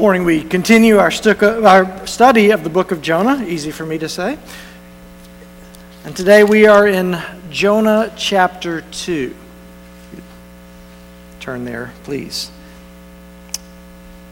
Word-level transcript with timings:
Morning 0.00 0.24
we 0.24 0.42
continue 0.42 0.96
our, 0.96 1.10
stu- 1.10 1.36
our 1.66 2.06
study 2.06 2.52
of 2.52 2.64
the 2.64 2.70
book 2.70 2.90
of 2.90 3.02
Jonah, 3.02 3.44
easy 3.44 3.70
for 3.70 3.84
me 3.84 3.98
to 3.98 4.08
say. 4.08 4.38
And 6.06 6.16
today 6.16 6.42
we 6.42 6.66
are 6.66 6.88
in 6.88 7.22
Jonah 7.50 8.10
chapter 8.16 8.80
2. 8.80 9.36
Turn 11.40 11.66
there, 11.66 11.92
please. 12.04 12.50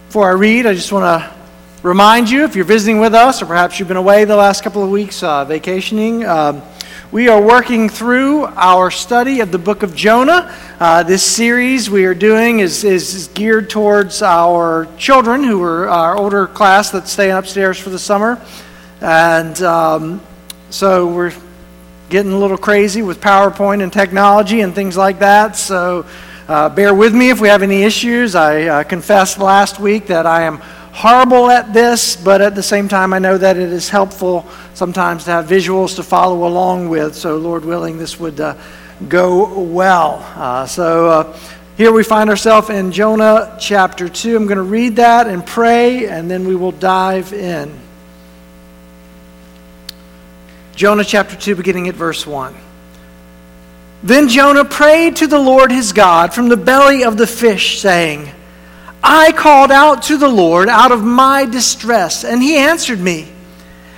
Before 0.07 0.31
I 0.31 0.33
read, 0.33 0.65
I 0.65 0.73
just 0.73 0.91
want 0.91 1.05
to 1.05 1.37
remind 1.83 2.31
you 2.31 2.45
if 2.45 2.57
you're 2.57 2.65
visiting 2.65 2.99
with 2.99 3.13
us, 3.13 3.43
or 3.43 3.45
perhaps 3.45 3.79
you've 3.79 3.89
been 3.89 3.99
away 3.99 4.25
the 4.25 4.37
last 4.37 4.65
couple 4.65 4.83
of 4.83 4.89
weeks 4.89 5.23
uh, 5.23 5.45
vacationing. 5.45 6.25
Um, 6.25 6.63
we 7.11 7.29
are 7.29 7.41
working 7.41 7.89
through 7.89 8.45
our 8.45 8.91
study 8.91 9.41
of 9.41 9.51
the 9.51 9.59
book 9.59 9.83
of 9.83 9.95
Jonah. 9.95 10.55
Uh, 10.79 11.03
this 11.03 11.23
series 11.23 11.89
we 11.89 12.05
are 12.05 12.15
doing 12.15 12.61
is, 12.61 12.85
is, 12.85 13.29
geared 13.29 13.71
towards 13.71 14.21
our 14.21 14.87
children 14.99 15.43
who 15.43 15.63
are 15.63 15.89
our 15.89 16.19
older 16.19 16.47
class 16.47 16.91
that's 16.91 17.11
staying 17.11 17.33
upstairs 17.33 17.79
for 17.79 17.89
the 17.89 17.99
summer. 17.99 18.39
And 19.01 19.61
um, 19.63 20.21
so 20.69 21.07
we're 21.07 21.33
getting 22.11 22.33
a 22.33 22.39
little 22.39 22.59
crazy 22.59 23.01
with 23.01 23.23
PowerPoint 23.23 23.83
and 23.83 23.91
technology 23.91 24.61
and 24.61 24.75
things 24.75 24.95
like 24.95 25.21
that. 25.21 25.57
So 25.57 26.05
uh, 26.47 26.69
bear 26.69 26.93
with 26.93 27.15
me 27.15 27.31
if 27.31 27.41
we 27.41 27.49
have 27.49 27.63
any 27.63 27.85
issues. 27.85 28.35
I 28.35 28.65
uh, 28.65 28.85
confessed 28.85 29.39
last 29.39 29.81
week 29.81 30.09
that 30.09 30.27
I 30.27 30.43
am 30.43 30.61
horrible 30.93 31.51
at 31.51 31.73
this, 31.73 32.17
but 32.17 32.41
at 32.41 32.55
the 32.55 32.63
same 32.63 32.89
time, 32.89 33.13
I 33.13 33.19
know 33.19 33.39
that 33.39 33.57
it 33.57 33.73
is 33.73 33.89
helpful 33.89 34.47
sometimes 34.75 35.25
to 35.25 35.31
have 35.31 35.47
visuals 35.47 35.97
to 35.97 36.03
follow 36.03 36.47
along 36.47 36.89
with. 36.89 37.15
So, 37.15 37.37
Lord 37.37 37.65
willing, 37.65 37.99
this 37.99 38.19
would 38.19 38.41
uh, 38.41 38.57
go 39.09 39.61
well. 39.61 40.25
Uh, 40.37 40.67
so, 40.67 41.09
uh, 41.09 41.39
here 41.77 41.93
we 41.93 42.03
find 42.03 42.29
ourselves 42.29 42.71
in 42.71 42.91
Jonah 42.91 43.57
chapter 43.61 44.09
2. 44.09 44.35
I'm 44.35 44.47
going 44.47 44.57
to 44.57 44.65
read 44.65 44.97
that 44.97 45.29
and 45.29 45.47
pray, 45.47 46.09
and 46.09 46.29
then 46.29 46.47
we 46.47 46.57
will 46.57 46.73
dive 46.73 47.33
in. 47.33 47.73
Jonah 50.75 51.05
chapter 51.05 51.37
2, 51.37 51.55
beginning 51.55 51.89
at 51.89 51.95
verse 51.95 52.27
1. 52.27 52.55
Then 54.03 54.29
Jonah 54.29 54.65
prayed 54.65 55.17
to 55.17 55.27
the 55.27 55.39
Lord 55.39 55.71
his 55.71 55.93
God 55.93 56.35
from 56.35 56.49
the 56.49 56.57
belly 56.57 57.05
of 57.05 57.17
the 57.17 57.27
fish, 57.27 57.81
saying, 57.81 58.31
I 59.03 59.33
called 59.33 59.71
out 59.71 60.05
to 60.05 60.17
the 60.17 60.29
Lord 60.29 60.69
out 60.69 60.93
of 60.93 61.05
my 61.05 61.45
distress, 61.45 62.25
and 62.25 62.43
he 62.43 62.57
answered 62.57 63.01
me. 63.01 63.29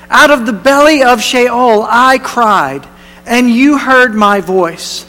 Out 0.08 0.30
of 0.30 0.44
the 0.44 0.52
belly 0.52 1.02
of 1.02 1.22
Sheol 1.22 1.86
I 1.88 2.18
cried, 2.18 2.86
and 3.24 3.50
you 3.50 3.78
heard 3.78 4.14
my 4.14 4.40
voice. 4.40 5.06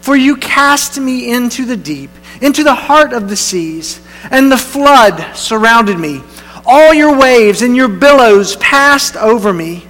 For 0.00 0.16
you 0.16 0.36
cast 0.36 0.98
me 0.98 1.32
into 1.32 1.64
the 1.64 1.76
deep, 1.76 2.10
into 2.40 2.64
the 2.64 2.74
heart 2.74 3.12
of 3.12 3.28
the 3.28 3.36
seas, 3.36 4.00
and 4.30 4.50
the 4.50 4.58
flood 4.58 5.36
surrounded 5.36 5.98
me. 5.98 6.22
All 6.66 6.92
your 6.92 7.18
waves 7.18 7.62
and 7.62 7.74
your 7.76 7.88
billows 7.88 8.56
passed 8.56 9.16
over 9.16 9.52
me. 9.52 9.84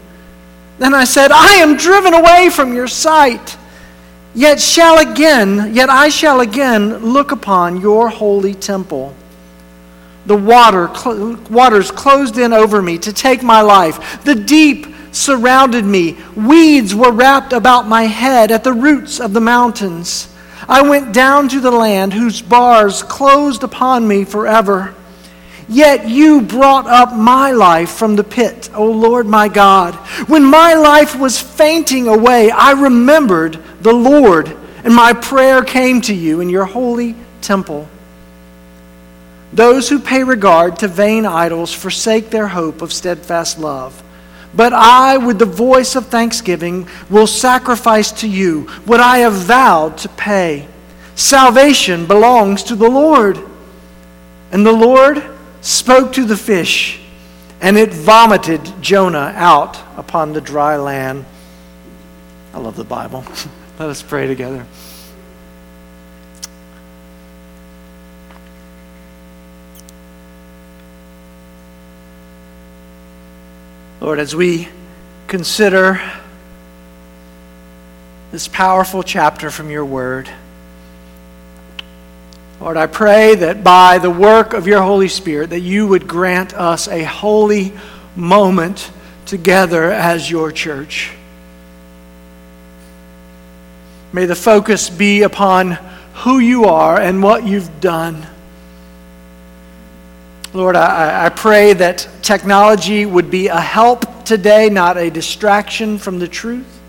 Then 0.79 0.95
I 0.95 1.05
said, 1.05 1.31
I 1.31 1.55
am 1.57 1.77
driven 1.77 2.15
away 2.15 2.51
from 2.51 2.73
your 2.73 2.89
sight. 2.89 3.57
Yet 4.35 4.61
shall 4.61 4.99
again, 4.99 5.75
yet 5.75 5.91
I 5.91 6.09
shall 6.09 6.41
again 6.41 6.99
look 6.99 7.33
upon 7.33 7.81
your 7.81 8.09
holy 8.09 8.55
temple. 8.55 9.15
The 10.27 10.37
water, 10.37 10.89
cl- 10.95 11.37
waters 11.51 11.91
closed 11.91 12.39
in 12.39 12.53
over 12.53 12.81
me 12.81 12.99
to 12.99 13.13
take 13.13 13.43
my 13.43 13.61
life. 13.61 14.23
The 14.25 14.35
deep 14.35 14.87
surrounded 15.11 15.85
me. 15.85 16.17
Weeds 16.37 16.95
were 16.95 17.13
wrapped 17.13 17.53
about 17.53 17.89
my 17.89 18.05
head 18.05 18.51
at 18.51 18.65
the 18.65 18.73
roots 18.73 19.21
of 19.21 19.33
the 19.33 19.41
mountains. 19.41 20.29
I 20.69 20.83
went 20.83 21.13
down 21.13 21.49
to 21.51 21.61
the 21.61 21.71
land 21.71 22.13
whose 22.13 22.41
bars 22.41 23.03
closed 23.03 23.65
upon 23.65 24.07
me 24.07 24.25
forever. 24.25 24.95
Yet 25.69 26.09
you 26.09 26.41
brought 26.43 26.87
up 26.87 27.15
my 27.15 27.53
life 27.53 27.91
from 27.91 28.17
the 28.17 28.25
pit, 28.25 28.71
O 28.75 28.91
Lord 28.91 29.27
my 29.27 29.49
God. 29.49 29.95
When 30.29 30.45
my 30.45 30.75
life 30.75 31.19
was 31.19 31.41
fainting 31.41 32.09
away, 32.09 32.51
I 32.51 32.73
remembered 32.73 33.63
the 33.81 33.93
Lord, 33.93 34.57
and 34.85 34.95
my 34.95 35.13
prayer 35.13 35.63
came 35.65 36.01
to 36.03 36.15
you 36.15 36.41
in 36.41 36.49
your 36.49 36.65
holy 36.65 37.17
temple. 37.41 37.89
Those 39.53 39.89
who 39.89 39.99
pay 39.99 40.25
regard 40.25 40.79
to 40.79 40.89
vain 40.89 41.27
idols 41.27 41.73
forsake 41.73 42.31
their 42.31 42.49
hope 42.49 42.81
of 42.81 42.93
steadfast 42.93 43.59
love. 43.59 44.03
But 44.55 44.73
I, 44.73 45.19
with 45.19 45.39
the 45.39 45.47
voice 45.47 45.95
of 45.95 46.07
thanksgiving, 46.07 46.89
will 47.11 47.27
sacrifice 47.27 48.13
to 48.21 48.29
you 48.29 48.63
what 48.85 49.01
I 49.01 49.19
have 49.19 49.33
vowed 49.33 49.99
to 49.99 50.09
pay. 50.11 50.69
Salvation 51.15 52.07
belongs 52.07 52.63
to 52.65 52.77
the 52.77 52.89
Lord. 52.89 53.39
And 54.51 54.65
the 54.65 54.73
Lord 54.73 55.23
spoke 55.63 56.13
to 56.15 56.25
the 56.25 56.37
fish, 56.37 57.01
and 57.61 57.79
it 57.79 57.93
vomited 57.93 58.61
Jonah 58.83 59.33
out 59.37 59.79
upon 59.97 60.33
the 60.33 60.41
dry 60.41 60.77
land. 60.77 61.25
I 62.53 62.59
love 62.59 62.77
the 62.77 62.85
Bible. 62.85 63.25
Let 63.79 63.89
us 63.89 64.03
pray 64.03 64.27
together. 64.27 64.67
Lord, 74.03 74.19
as 74.19 74.35
we 74.35 74.67
consider 75.29 76.03
this 78.33 78.49
powerful 78.49 79.05
chapter 79.05 79.49
from 79.49 79.71
your 79.71 79.85
word, 79.85 80.29
Lord, 82.61 82.77
I 82.77 82.89
pray 82.89 83.37
that 83.37 83.63
by 83.63 83.99
the 83.99 84.11
work 84.11 84.55
of 84.55 84.67
your 84.67 84.83
Holy 84.83 85.07
Spirit 85.07 85.51
that 85.51 85.61
you 85.61 85.87
would 85.87 86.09
grant 86.09 86.53
us 86.53 86.89
a 86.89 87.05
holy 87.05 87.75
moment 88.17 88.91
together 89.25 89.93
as 89.93 90.29
your 90.29 90.51
church. 90.51 91.13
May 94.13 94.27
the 94.27 94.35
focus 94.35 94.91
be 94.91 95.23
upon 95.23 95.79
who 96.15 96.41
you 96.41 96.65
are 96.65 97.01
and 97.01 97.23
what 97.23 97.47
you've 97.47 97.81
done. 97.81 98.27
Lord, 100.55 100.77
I, 100.77 101.27
I 101.27 101.29
pray 101.31 101.73
that 101.73 102.07
technology 102.21 103.07
would 103.07 103.31
be 103.31 103.49
a 103.49 103.61
help 103.61 104.25
today, 104.25 104.69
not 104.69 104.99
a 104.99 105.11
distraction 105.11 105.99
from 105.99 106.19
the 106.19 106.29
truth. 106.29 106.81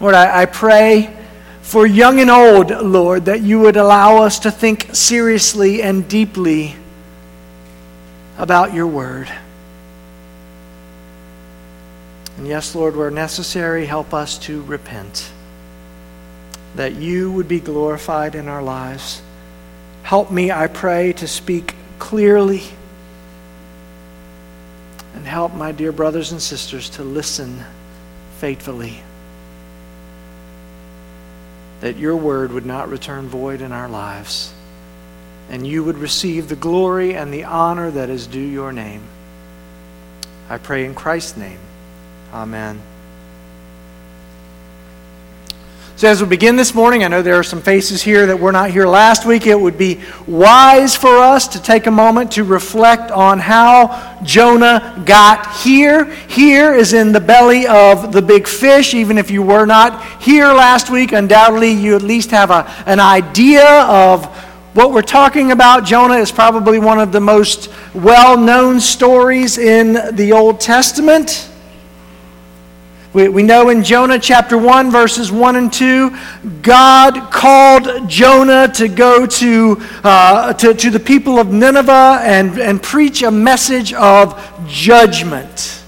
Lord, 0.00 0.14
I, 0.14 0.42
I 0.42 0.46
pray 0.46 1.14
for 1.60 1.86
young 1.86 2.18
and 2.18 2.30
old, 2.30 2.70
Lord, 2.70 3.26
that 3.26 3.42
you 3.42 3.60
would 3.60 3.76
allow 3.76 4.22
us 4.22 4.38
to 4.40 4.50
think 4.50 4.94
seriously 4.94 5.82
and 5.82 6.08
deeply 6.08 6.74
about 8.38 8.72
your 8.72 8.86
word. 8.86 9.30
And 12.38 12.48
yes, 12.48 12.74
Lord, 12.74 12.96
where 12.96 13.10
necessary, 13.10 13.84
help 13.84 14.14
us 14.14 14.38
to 14.38 14.62
repent, 14.62 15.30
that 16.76 16.94
you 16.94 17.30
would 17.30 17.46
be 17.46 17.60
glorified 17.60 18.34
in 18.34 18.48
our 18.48 18.62
lives. 18.62 19.20
Help 20.02 20.30
me, 20.30 20.50
I 20.50 20.66
pray, 20.66 21.12
to 21.12 21.28
speak 21.28 21.74
clearly. 22.00 22.62
And 25.14 25.24
help 25.24 25.54
my 25.54 25.70
dear 25.70 25.92
brothers 25.92 26.32
and 26.32 26.42
sisters 26.42 26.90
to 26.90 27.04
listen 27.04 27.64
faithfully. 28.38 29.02
That 31.80 31.96
your 31.96 32.16
word 32.16 32.52
would 32.52 32.66
not 32.66 32.88
return 32.88 33.28
void 33.28 33.60
in 33.60 33.70
our 33.70 33.88
lives. 33.88 34.52
And 35.48 35.66
you 35.66 35.84
would 35.84 35.98
receive 35.98 36.48
the 36.48 36.56
glory 36.56 37.14
and 37.14 37.32
the 37.32 37.44
honor 37.44 37.90
that 37.90 38.10
is 38.10 38.26
due 38.26 38.40
your 38.40 38.72
name. 38.72 39.02
I 40.48 40.58
pray 40.58 40.84
in 40.84 40.94
Christ's 40.94 41.36
name. 41.36 41.60
Amen. 42.32 42.80
So, 46.00 46.08
as 46.08 46.22
we 46.22 46.28
begin 46.28 46.56
this 46.56 46.74
morning, 46.74 47.04
I 47.04 47.08
know 47.08 47.20
there 47.20 47.38
are 47.38 47.42
some 47.42 47.60
faces 47.60 48.00
here 48.00 48.24
that 48.24 48.40
were 48.40 48.52
not 48.52 48.70
here 48.70 48.86
last 48.86 49.26
week. 49.26 49.46
It 49.46 49.60
would 49.60 49.76
be 49.76 50.00
wise 50.26 50.96
for 50.96 51.18
us 51.18 51.46
to 51.48 51.62
take 51.62 51.86
a 51.86 51.90
moment 51.90 52.32
to 52.32 52.44
reflect 52.44 53.10
on 53.10 53.38
how 53.38 54.18
Jonah 54.22 55.02
got 55.04 55.54
here. 55.56 56.06
Here 56.26 56.74
is 56.74 56.94
in 56.94 57.12
the 57.12 57.20
belly 57.20 57.66
of 57.66 58.12
the 58.12 58.22
big 58.22 58.48
fish. 58.48 58.94
Even 58.94 59.18
if 59.18 59.30
you 59.30 59.42
were 59.42 59.66
not 59.66 60.22
here 60.22 60.46
last 60.46 60.88
week, 60.88 61.12
undoubtedly 61.12 61.72
you 61.72 61.96
at 61.96 62.02
least 62.02 62.30
have 62.30 62.50
a, 62.50 62.64
an 62.86 62.98
idea 62.98 63.82
of 63.82 64.24
what 64.72 64.92
we're 64.92 65.02
talking 65.02 65.52
about. 65.52 65.84
Jonah 65.84 66.16
is 66.16 66.32
probably 66.32 66.78
one 66.78 66.98
of 66.98 67.12
the 67.12 67.20
most 67.20 67.68
well 67.92 68.38
known 68.38 68.80
stories 68.80 69.58
in 69.58 70.16
the 70.16 70.32
Old 70.32 70.60
Testament. 70.60 71.49
We, 73.12 73.28
we 73.28 73.42
know 73.42 73.70
in 73.70 73.82
Jonah 73.82 74.20
chapter 74.20 74.56
1, 74.56 74.92
verses 74.92 75.32
1 75.32 75.56
and 75.56 75.72
2, 75.72 76.16
God 76.62 77.32
called 77.32 78.08
Jonah 78.08 78.68
to 78.74 78.86
go 78.86 79.26
to, 79.26 79.76
uh, 80.04 80.52
to, 80.52 80.74
to 80.74 80.90
the 80.90 81.00
people 81.00 81.40
of 81.40 81.52
Nineveh 81.52 82.20
and, 82.22 82.56
and 82.60 82.80
preach 82.80 83.24
a 83.24 83.30
message 83.32 83.92
of 83.94 84.40
judgment. 84.68 85.82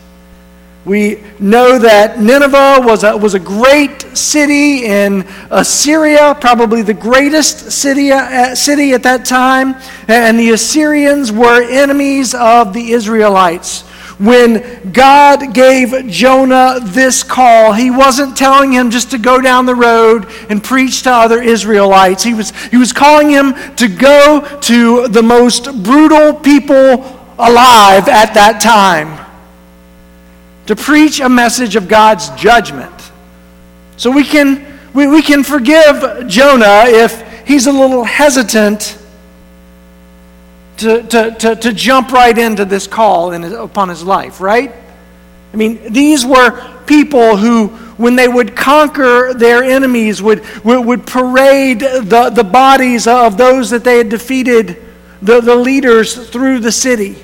We 0.85 1.23
know 1.39 1.79
that 1.79 2.21
Nineveh 2.21 2.81
was 2.85 3.05
a, 3.05 3.17
was 3.17 3.35
a 3.35 3.39
great 3.39 4.01
city 4.19 4.85
in 4.87 5.25
Assyria, 5.49 6.37
probably 6.41 6.83
the 6.83 6.93
greatest 6.93 7.71
city, 7.71 8.11
uh, 8.11 8.57
city 8.57 8.95
at 8.95 9.05
that 9.05 9.25
time. 9.25 9.77
And 10.09 10.41
the 10.41 10.51
Assyrians 10.51 11.31
were 11.31 11.63
enemies 11.63 12.35
of 12.35 12.73
the 12.73 12.91
Israelites. 12.91 13.85
When 14.23 14.93
God 14.93 15.53
gave 15.53 16.07
Jonah 16.07 16.79
this 16.81 17.25
call, 17.25 17.73
he 17.73 17.91
wasn't 17.91 18.37
telling 18.37 18.71
him 18.71 18.93
just 18.93 19.11
to 19.11 19.19
go 19.19 19.41
down 19.41 19.67
the 19.67 19.75
road 19.75 20.29
and 20.49 20.63
preach 20.63 21.03
to 21.03 21.11
other 21.11 21.43
Israelites. 21.43 22.23
He 22.23 22.33
was, 22.33 22.51
he 22.67 22.77
was 22.77 22.93
calling 22.93 23.31
him 23.31 23.53
to 23.75 23.89
go 23.89 24.61
to 24.61 25.09
the 25.09 25.25
most 25.25 25.83
brutal 25.83 26.35
people 26.35 27.03
alive 27.37 28.07
at 28.07 28.35
that 28.35 28.61
time 28.61 29.27
to 30.67 30.77
preach 30.77 31.19
a 31.19 31.29
message 31.29 31.75
of 31.75 31.89
God's 31.89 32.29
judgment. 32.31 32.95
So 33.97 34.09
we 34.09 34.23
can, 34.23 34.65
we, 34.95 35.09
we 35.09 35.23
can 35.23 35.43
forgive 35.43 36.29
Jonah 36.29 36.85
if 36.87 37.45
he's 37.45 37.67
a 37.67 37.73
little 37.73 38.05
hesitant 38.05 39.02
to, 40.83 41.03
to, 41.03 41.35
to, 41.39 41.57
to 41.57 41.73
jump 41.73 42.13
right 42.13 42.37
into 42.37 42.65
this 42.65 42.87
call 42.87 43.33
in 43.33 43.43
his, 43.43 43.53
upon 43.53 43.89
his 43.89 44.05
life, 44.05 44.41
right? 44.41 44.73
I 45.53 45.57
mean, 45.57 45.93
these 45.93 46.25
were 46.25 46.85
people 46.85 47.37
who, 47.37 47.69
when 47.97 48.17
they 48.17 48.29
would 48.29 48.57
conquer 48.57 49.35
their 49.35 49.63
enemies, 49.63 50.23
would, 50.23 50.45
would, 50.65 50.85
would 50.85 51.07
parade 51.07 51.81
the, 51.81 52.31
the 52.33 52.45
bodies 52.45 53.07
of 53.07 53.37
those 53.37 53.71
that 53.71 53.85
they 53.85 53.99
had 53.99 54.09
defeated, 54.09 54.83
the, 55.21 55.41
the 55.41 55.57
leaders, 55.57 56.29
through 56.31 56.61
the 56.61 56.73
city. 56.73 57.17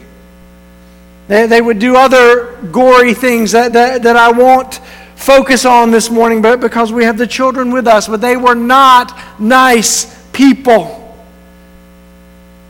They, 1.28 1.46
they 1.46 1.60
would 1.60 1.78
do 1.78 1.96
other 1.96 2.56
gory 2.70 3.14
things 3.14 3.52
that, 3.52 3.72
that, 3.74 4.02
that 4.02 4.16
I 4.16 4.32
won't 4.32 4.80
focus 5.14 5.64
on 5.64 5.90
this 5.90 6.10
morning 6.10 6.40
but 6.40 6.60
because 6.60 6.92
we 6.92 7.04
have 7.04 7.18
the 7.18 7.26
children 7.26 7.70
with 7.70 7.86
us. 7.86 8.08
But 8.08 8.20
they 8.20 8.36
were 8.36 8.54
not 8.54 9.40
nice 9.40 10.16
people. 10.32 10.97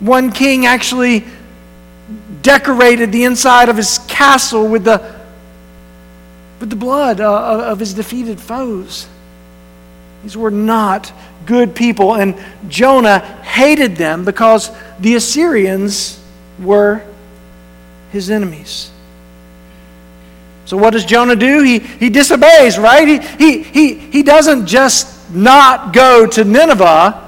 One 0.00 0.32
king 0.32 0.66
actually 0.66 1.24
decorated 2.42 3.12
the 3.12 3.24
inside 3.24 3.68
of 3.68 3.76
his 3.76 3.98
castle 4.08 4.68
with 4.68 4.84
the, 4.84 5.16
with 6.60 6.70
the 6.70 6.76
blood 6.76 7.20
uh, 7.20 7.64
of 7.64 7.78
his 7.80 7.94
defeated 7.94 8.40
foes. 8.40 9.08
These 10.22 10.36
were 10.36 10.50
not 10.50 11.12
good 11.46 11.74
people. 11.74 12.14
And 12.14 12.36
Jonah 12.68 13.20
hated 13.42 13.96
them 13.96 14.24
because 14.24 14.70
the 15.00 15.14
Assyrians 15.14 16.22
were 16.58 17.02
his 18.10 18.30
enemies. 18.30 18.90
So, 20.64 20.76
what 20.76 20.90
does 20.90 21.06
Jonah 21.06 21.36
do? 21.36 21.62
He, 21.62 21.78
he 21.78 22.10
disobeys, 22.10 22.78
right? 22.78 23.08
He, 23.08 23.18
he, 23.18 23.62
he, 23.62 23.94
he 23.94 24.22
doesn't 24.22 24.66
just 24.66 25.30
not 25.30 25.94
go 25.94 26.26
to 26.26 26.44
Nineveh, 26.44 27.27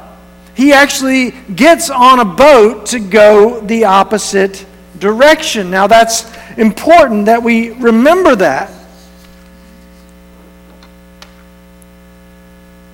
he 0.55 0.73
actually 0.73 1.33
gets 1.55 1.91
on 1.91 2.21
a 2.21 2.25
boat 2.25 2.87
to 2.87 2.99
go 2.99 3.61
the 3.61 3.85
opposite 3.85 4.67
direction. 4.99 5.71
Now, 5.71 5.87
that's 5.87 6.31
important 6.57 7.27
that 7.27 7.43
we 7.43 7.71
remember 7.71 8.37
that. 8.37 8.71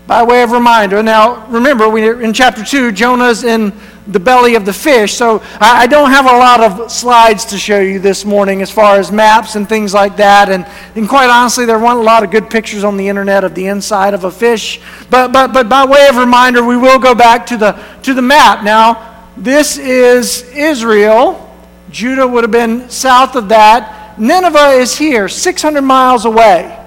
By 0.07 0.23
way 0.23 0.43
of 0.43 0.53
reminder, 0.53 1.03
now 1.03 1.47
remember, 1.49 1.89
we, 1.89 2.09
in 2.09 2.33
chapter 2.33 2.63
2, 2.63 2.93
Jonah's 2.93 3.43
in 3.43 3.73
the 4.07 4.21
belly 4.21 4.55
of 4.55 4.65
the 4.65 4.73
fish. 4.73 5.15
So 5.15 5.43
I 5.61 5.87
don't 5.87 6.11
have 6.11 6.27
a 6.27 6.37
lot 6.39 6.61
of 6.61 6.91
slides 6.91 7.45
to 7.47 7.59
show 7.59 7.81
you 7.81 7.99
this 7.99 8.25
morning 8.25 8.63
as 8.63 8.71
far 8.71 8.97
as 8.97 9.11
maps 9.11 9.57
and 9.57 9.69
things 9.69 9.93
like 9.93 10.17
that. 10.17 10.49
And, 10.49 10.67
and 10.95 11.09
quite 11.09 11.29
honestly, 11.29 11.65
there 11.65 11.79
weren't 11.79 11.99
a 11.99 12.03
lot 12.03 12.23
of 12.23 12.31
good 12.31 12.49
pictures 12.49 12.85
on 12.85 12.97
the 12.97 13.09
internet 13.09 13.45
of 13.45 13.55
the 13.55 13.67
inside 13.67 14.15
of 14.15 14.25
a 14.25 14.31
fish. 14.31 14.81
But, 15.11 15.33
but, 15.33 15.53
but 15.53 15.69
by 15.69 15.85
way 15.85 16.07
of 16.09 16.17
reminder, 16.17 16.65
we 16.65 16.77
will 16.77 16.99
go 16.99 17.15
back 17.15 17.47
to 17.47 17.57
the, 17.57 17.73
to 18.03 18.15
the 18.15 18.23
map. 18.23 18.63
Now, 18.65 19.25
this 19.37 19.77
is 19.77 20.43
Israel. 20.55 21.43
Judah 21.91 22.27
would 22.27 22.45
have 22.45 22.51
been 22.51 22.89
south 22.91 23.37
of 23.37 23.49
that. 23.49 24.19
Nineveh 24.19 24.71
is 24.71 24.97
here, 24.97 25.29
600 25.29 25.83
miles 25.83 26.25
away. 26.25 26.86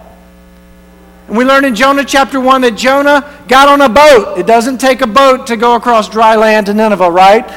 And 1.30 1.38
we 1.38 1.46
learn 1.46 1.64
in 1.64 1.76
Jonah 1.76 2.04
chapter 2.04 2.40
1 2.40 2.62
that 2.62 2.76
Jonah 2.76 3.40
got 3.48 3.68
on 3.68 3.81
a 3.81 3.88
boat. 3.88 4.40
It 4.40 4.48
doesn't 4.48 4.80
take 4.80 5.02
a 5.02 5.08
boat 5.08 5.46
to 5.46 5.58
go 5.58 5.76
across 5.76 6.10
dry 6.10 6.36
land 6.36 6.66
to 6.66 6.74
Nineveh, 6.74 7.12
right? 7.12 7.48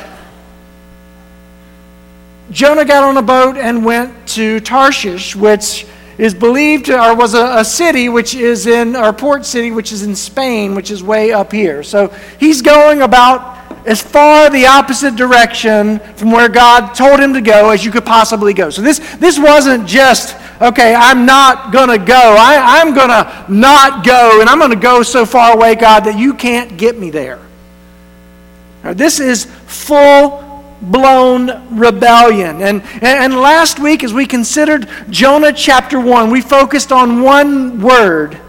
Jonah 2.50 2.84
got 2.84 3.02
on 3.02 3.16
a 3.16 3.22
boat 3.22 3.56
and 3.56 3.82
went 3.82 4.28
to 4.28 4.60
Tarshish, 4.60 5.34
which 5.34 5.86
is 6.18 6.34
believed 6.34 6.84
to, 6.86 7.02
or 7.02 7.16
was 7.16 7.32
a, 7.32 7.60
a, 7.60 7.64
city 7.64 8.10
which 8.10 8.34
is 8.34 8.66
in, 8.66 8.94
or 8.94 9.10
port 9.10 9.46
city 9.46 9.70
which 9.70 9.90
is 9.90 10.02
in 10.02 10.14
Spain, 10.14 10.74
which 10.74 10.90
is 10.90 11.02
way 11.02 11.32
up 11.32 11.50
here. 11.50 11.82
So 11.82 12.08
he's 12.38 12.60
going 12.60 13.00
about 13.00 13.61
as 13.84 14.00
far 14.00 14.48
the 14.50 14.66
opposite 14.66 15.16
direction 15.16 15.98
from 16.16 16.30
where 16.30 16.48
God 16.48 16.94
told 16.94 17.20
him 17.20 17.34
to 17.34 17.40
go 17.40 17.70
as 17.70 17.84
you 17.84 17.90
could 17.90 18.04
possibly 18.04 18.54
go. 18.54 18.70
So 18.70 18.82
this, 18.82 18.98
this 19.16 19.38
wasn't 19.38 19.86
just 19.86 20.36
okay, 20.62 20.94
I'm 20.94 21.26
not 21.26 21.72
going 21.72 21.88
to 21.88 21.98
go. 21.98 22.14
I, 22.14 22.80
I'm 22.80 22.94
going 22.94 23.08
to 23.08 23.44
not 23.48 24.06
go, 24.06 24.40
and 24.40 24.48
I'm 24.48 24.58
going 24.58 24.70
to 24.70 24.76
go 24.76 25.02
so 25.02 25.26
far 25.26 25.54
away, 25.54 25.74
God, 25.74 26.04
that 26.04 26.16
you 26.16 26.34
can't 26.34 26.76
get 26.76 26.96
me 26.96 27.10
there. 27.10 27.40
This 28.84 29.20
is 29.20 29.44
full 29.66 30.42
blown 30.80 31.76
rebellion. 31.76 32.62
And, 32.62 32.82
and 33.02 33.34
last 33.34 33.78
week, 33.78 34.02
as 34.02 34.12
we 34.12 34.26
considered 34.26 34.88
Jonah 35.10 35.52
chapter 35.52 36.00
1, 36.00 36.30
we 36.30 36.40
focused 36.40 36.90
on 36.90 37.22
one 37.22 37.80
word 37.80 38.40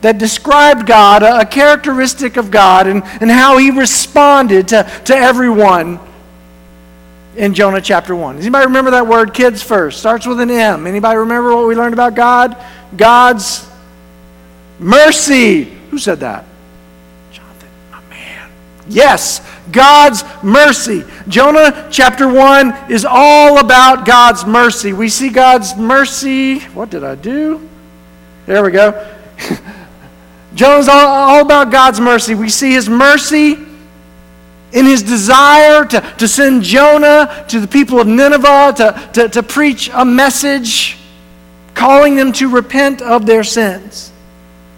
that 0.00 0.18
described 0.18 0.86
God, 0.86 1.22
a, 1.22 1.44
characteristic 1.44 2.36
of 2.36 2.50
God, 2.50 2.86
and, 2.86 3.02
and 3.20 3.30
how 3.30 3.58
he 3.58 3.70
responded 3.70 4.68
to, 4.68 4.90
to 5.04 5.14
everyone 5.14 6.00
in 7.36 7.54
Jonah 7.54 7.80
chapter 7.80 8.14
1. 8.14 8.36
Does 8.36 8.44
anybody 8.44 8.66
remember 8.66 8.92
that 8.92 9.06
word, 9.06 9.34
kids 9.34 9.62
first? 9.62 9.98
Starts 9.98 10.26
with 10.26 10.40
an 10.40 10.50
M. 10.50 10.86
Anybody 10.86 11.18
remember 11.18 11.54
what 11.54 11.66
we 11.66 11.74
learned 11.74 11.94
about 11.94 12.14
God? 12.14 12.56
God's 12.96 13.68
mercy. 14.78 15.64
Who 15.90 15.98
said 15.98 16.20
that? 16.20 16.44
Jonathan, 17.32 17.68
my 17.90 18.02
man. 18.08 18.50
Yes, 18.88 19.46
God's 19.70 20.24
mercy. 20.42 21.04
Jonah 21.28 21.88
chapter 21.90 22.26
1 22.26 22.90
is 22.90 23.04
all 23.04 23.58
about 23.58 24.06
God's 24.06 24.44
mercy. 24.44 24.92
We 24.92 25.08
see 25.08 25.28
God's 25.28 25.76
mercy. 25.76 26.60
What 26.60 26.90
did 26.90 27.04
I 27.04 27.14
do? 27.14 27.68
There 28.46 28.64
we 28.64 28.70
go. 28.70 29.16
Jonah's 30.54 30.88
all, 30.88 31.06
all 31.06 31.42
about 31.42 31.70
God's 31.70 32.00
mercy. 32.00 32.34
We 32.34 32.48
see 32.48 32.72
his 32.72 32.88
mercy 32.88 33.52
in 34.72 34.86
his 34.86 35.02
desire 35.02 35.84
to, 35.84 36.00
to 36.18 36.28
send 36.28 36.62
Jonah 36.62 37.44
to 37.48 37.60
the 37.60 37.68
people 37.68 38.00
of 38.00 38.06
Nineveh 38.06 38.74
to, 38.76 39.10
to, 39.14 39.28
to 39.28 39.42
preach 39.42 39.90
a 39.92 40.04
message 40.04 40.96
calling 41.74 42.16
them 42.16 42.32
to 42.32 42.48
repent 42.48 43.02
of 43.02 43.26
their 43.26 43.44
sins. 43.44 44.12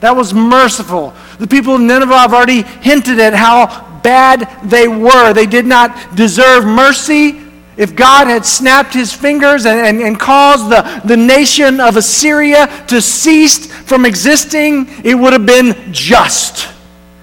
That 0.01 0.17
was 0.17 0.35
merciful. 0.35 1.15
The 1.39 1.47
people 1.47 1.77
of 1.77 1.81
Nineveh, 1.81 2.15
I've 2.15 2.33
already 2.33 2.63
hinted 2.63 3.19
at 3.19 3.35
how 3.35 4.01
bad 4.03 4.49
they 4.65 4.89
were. 4.89 5.33
They 5.33 5.47
did 5.47 5.67
not 5.67 6.17
deserve 6.17 6.65
mercy. 6.65 7.42
If 7.77 7.97
God 7.97 8.27
had 8.27 8.45
snapped 8.45 8.93
his 8.93 9.13
fingers 9.13 9.65
and, 9.65 9.81
and, 9.81 10.01
and, 10.01 10.21
caused 10.21 10.69
the, 10.69 11.03
the 11.07 11.17
nation 11.17 11.81
of 11.81 11.97
Assyria 11.97 12.67
to 12.89 13.01
cease 13.01 13.67
from 13.67 14.05
existing, 14.05 14.87
it 15.05 15.15
would 15.15 15.33
have 15.33 15.47
been 15.47 15.93
just. 15.93 16.69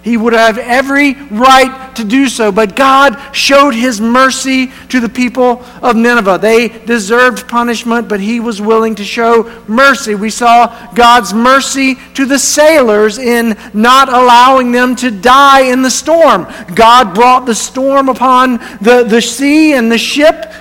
He 0.02 0.16
would 0.16 0.32
have 0.32 0.58
every 0.58 1.14
right 1.14 1.94
to 1.98 2.06
do 2.06 2.30
so, 2.30 2.54
but 2.54 2.76
God 2.76 3.20
showed 3.36 3.74
his 3.74 4.00
mercy 4.00 4.72
to 4.88 5.02
the 5.02 5.10
people 5.10 5.62
of 5.82 5.98
Nineveh. 5.98 6.40
They 6.42 6.70
deserved 6.70 7.50
punishment, 7.50 8.08
but 8.08 8.22
he 8.22 8.40
was 8.40 8.62
willing 8.62 8.96
to 8.96 9.04
show 9.04 9.52
mercy. 9.68 10.16
We 10.16 10.30
saw 10.30 10.94
God's 10.94 11.34
mercy 11.34 11.96
to 12.14 12.26
the 12.26 12.40
sailors 12.40 13.18
in 13.18 13.58
not 13.74 14.08
allowing 14.08 14.72
them 14.72 14.96
to 14.98 15.12
die 15.12 15.64
in 15.64 15.82
the 15.82 15.92
storm. 15.92 16.48
God 16.76 17.14
brought 17.14 17.46
the 17.46 17.56
storm 17.56 18.08
upon 18.08 18.54
the, 18.80 19.06
the 19.06 19.22
sea 19.22 19.74
and 19.74 19.92
the 19.92 19.98
ship 19.98 20.54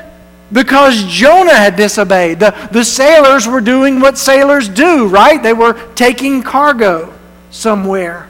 because 0.53 1.05
Jonah 1.05 1.55
had 1.55 1.77
disobeyed. 1.77 2.41
The, 2.41 2.69
the 2.73 2.85
sailors 2.85 3.47
were 3.47 3.61
doing 3.61 4.01
what 4.01 4.19
sailors 4.19 4.69
do, 4.69 5.07
right? 5.07 5.41
They 5.41 5.53
were 5.53 5.75
taking 5.95 6.43
cargo 6.43 7.13
somewhere. 7.51 8.29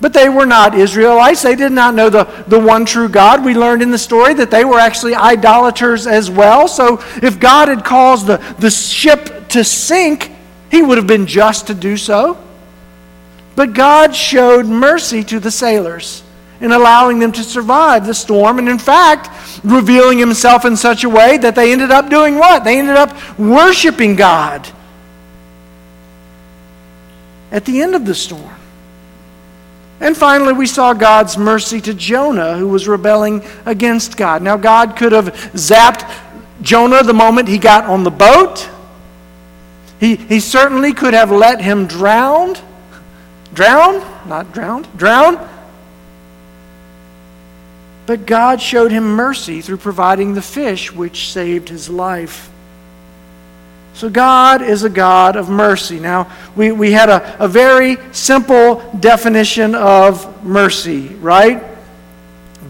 But 0.00 0.12
they 0.12 0.28
were 0.28 0.46
not 0.46 0.74
Israelites. 0.74 1.42
They 1.42 1.56
did 1.56 1.72
not 1.72 1.94
know 1.94 2.10
the, 2.10 2.24
the 2.46 2.60
one 2.60 2.84
true 2.84 3.08
God. 3.08 3.44
We 3.44 3.54
learned 3.54 3.80
in 3.82 3.90
the 3.90 3.98
story 3.98 4.34
that 4.34 4.50
they 4.50 4.64
were 4.64 4.78
actually 4.78 5.14
idolaters 5.14 6.06
as 6.06 6.30
well. 6.30 6.68
So 6.68 7.02
if 7.22 7.40
God 7.40 7.68
had 7.68 7.84
caused 7.84 8.26
the, 8.26 8.36
the 8.58 8.70
ship 8.70 9.48
to 9.48 9.64
sink, 9.64 10.30
he 10.70 10.82
would 10.82 10.98
have 10.98 11.06
been 11.06 11.26
just 11.26 11.68
to 11.68 11.74
do 11.74 11.96
so. 11.96 12.36
But 13.54 13.72
God 13.72 14.14
showed 14.14 14.66
mercy 14.66 15.24
to 15.24 15.40
the 15.40 15.50
sailors. 15.50 16.22
in 16.60 16.72
allowing 16.72 17.18
them 17.18 17.32
to 17.32 17.44
survive 17.44 18.06
the 18.06 18.14
storm, 18.14 18.58
and 18.58 18.68
in 18.68 18.78
fact, 18.78 19.28
revealing 19.62 20.18
himself 20.18 20.64
in 20.64 20.76
such 20.76 21.04
a 21.04 21.08
way 21.08 21.36
that 21.38 21.54
they 21.54 21.72
ended 21.72 21.90
up 21.90 22.08
doing 22.08 22.36
what? 22.36 22.64
They 22.64 22.78
ended 22.78 22.96
up 22.96 23.38
worshiping 23.38 24.16
God 24.16 24.66
at 27.50 27.64
the 27.64 27.82
end 27.82 27.94
of 27.94 28.04
the 28.06 28.14
storm. 28.14 28.54
And 30.00 30.16
finally, 30.16 30.52
we 30.52 30.66
saw 30.66 30.92
God's 30.92 31.38
mercy 31.38 31.80
to 31.80 31.94
Jonah, 31.94 32.56
who 32.56 32.68
was 32.68 32.86
rebelling 32.86 33.42
against 33.64 34.16
God. 34.16 34.42
Now, 34.42 34.56
God 34.56 34.96
could 34.96 35.12
have 35.12 35.32
zapped 35.54 36.10
Jonah 36.60 37.02
the 37.02 37.14
moment 37.14 37.48
he 37.48 37.58
got 37.58 37.84
on 37.84 38.04
the 38.04 38.10
boat. 38.10 38.68
He, 39.98 40.16
he 40.16 40.40
certainly 40.40 40.92
could 40.92 41.14
have 41.14 41.30
let 41.30 41.62
him 41.62 41.86
drown. 41.86 42.56
Drown? 43.54 44.04
Not 44.28 44.52
drowned. 44.52 44.86
Drown. 44.96 45.48
But 48.04 48.26
God 48.26 48.60
showed 48.60 48.92
him 48.92 49.16
mercy 49.16 49.62
through 49.62 49.78
providing 49.78 50.34
the 50.34 50.42
fish 50.42 50.92
which 50.92 51.32
saved 51.32 51.70
his 51.70 51.88
life. 51.88 52.50
So 53.96 54.10
God 54.10 54.60
is 54.60 54.84
a 54.84 54.90
God 54.90 55.36
of 55.36 55.48
mercy. 55.48 55.98
Now, 55.98 56.30
we, 56.54 56.70
we 56.70 56.92
had 56.92 57.08
a, 57.08 57.42
a 57.42 57.48
very 57.48 57.96
simple 58.12 58.82
definition 59.00 59.74
of 59.74 60.44
mercy, 60.44 61.08
right? 61.14 61.64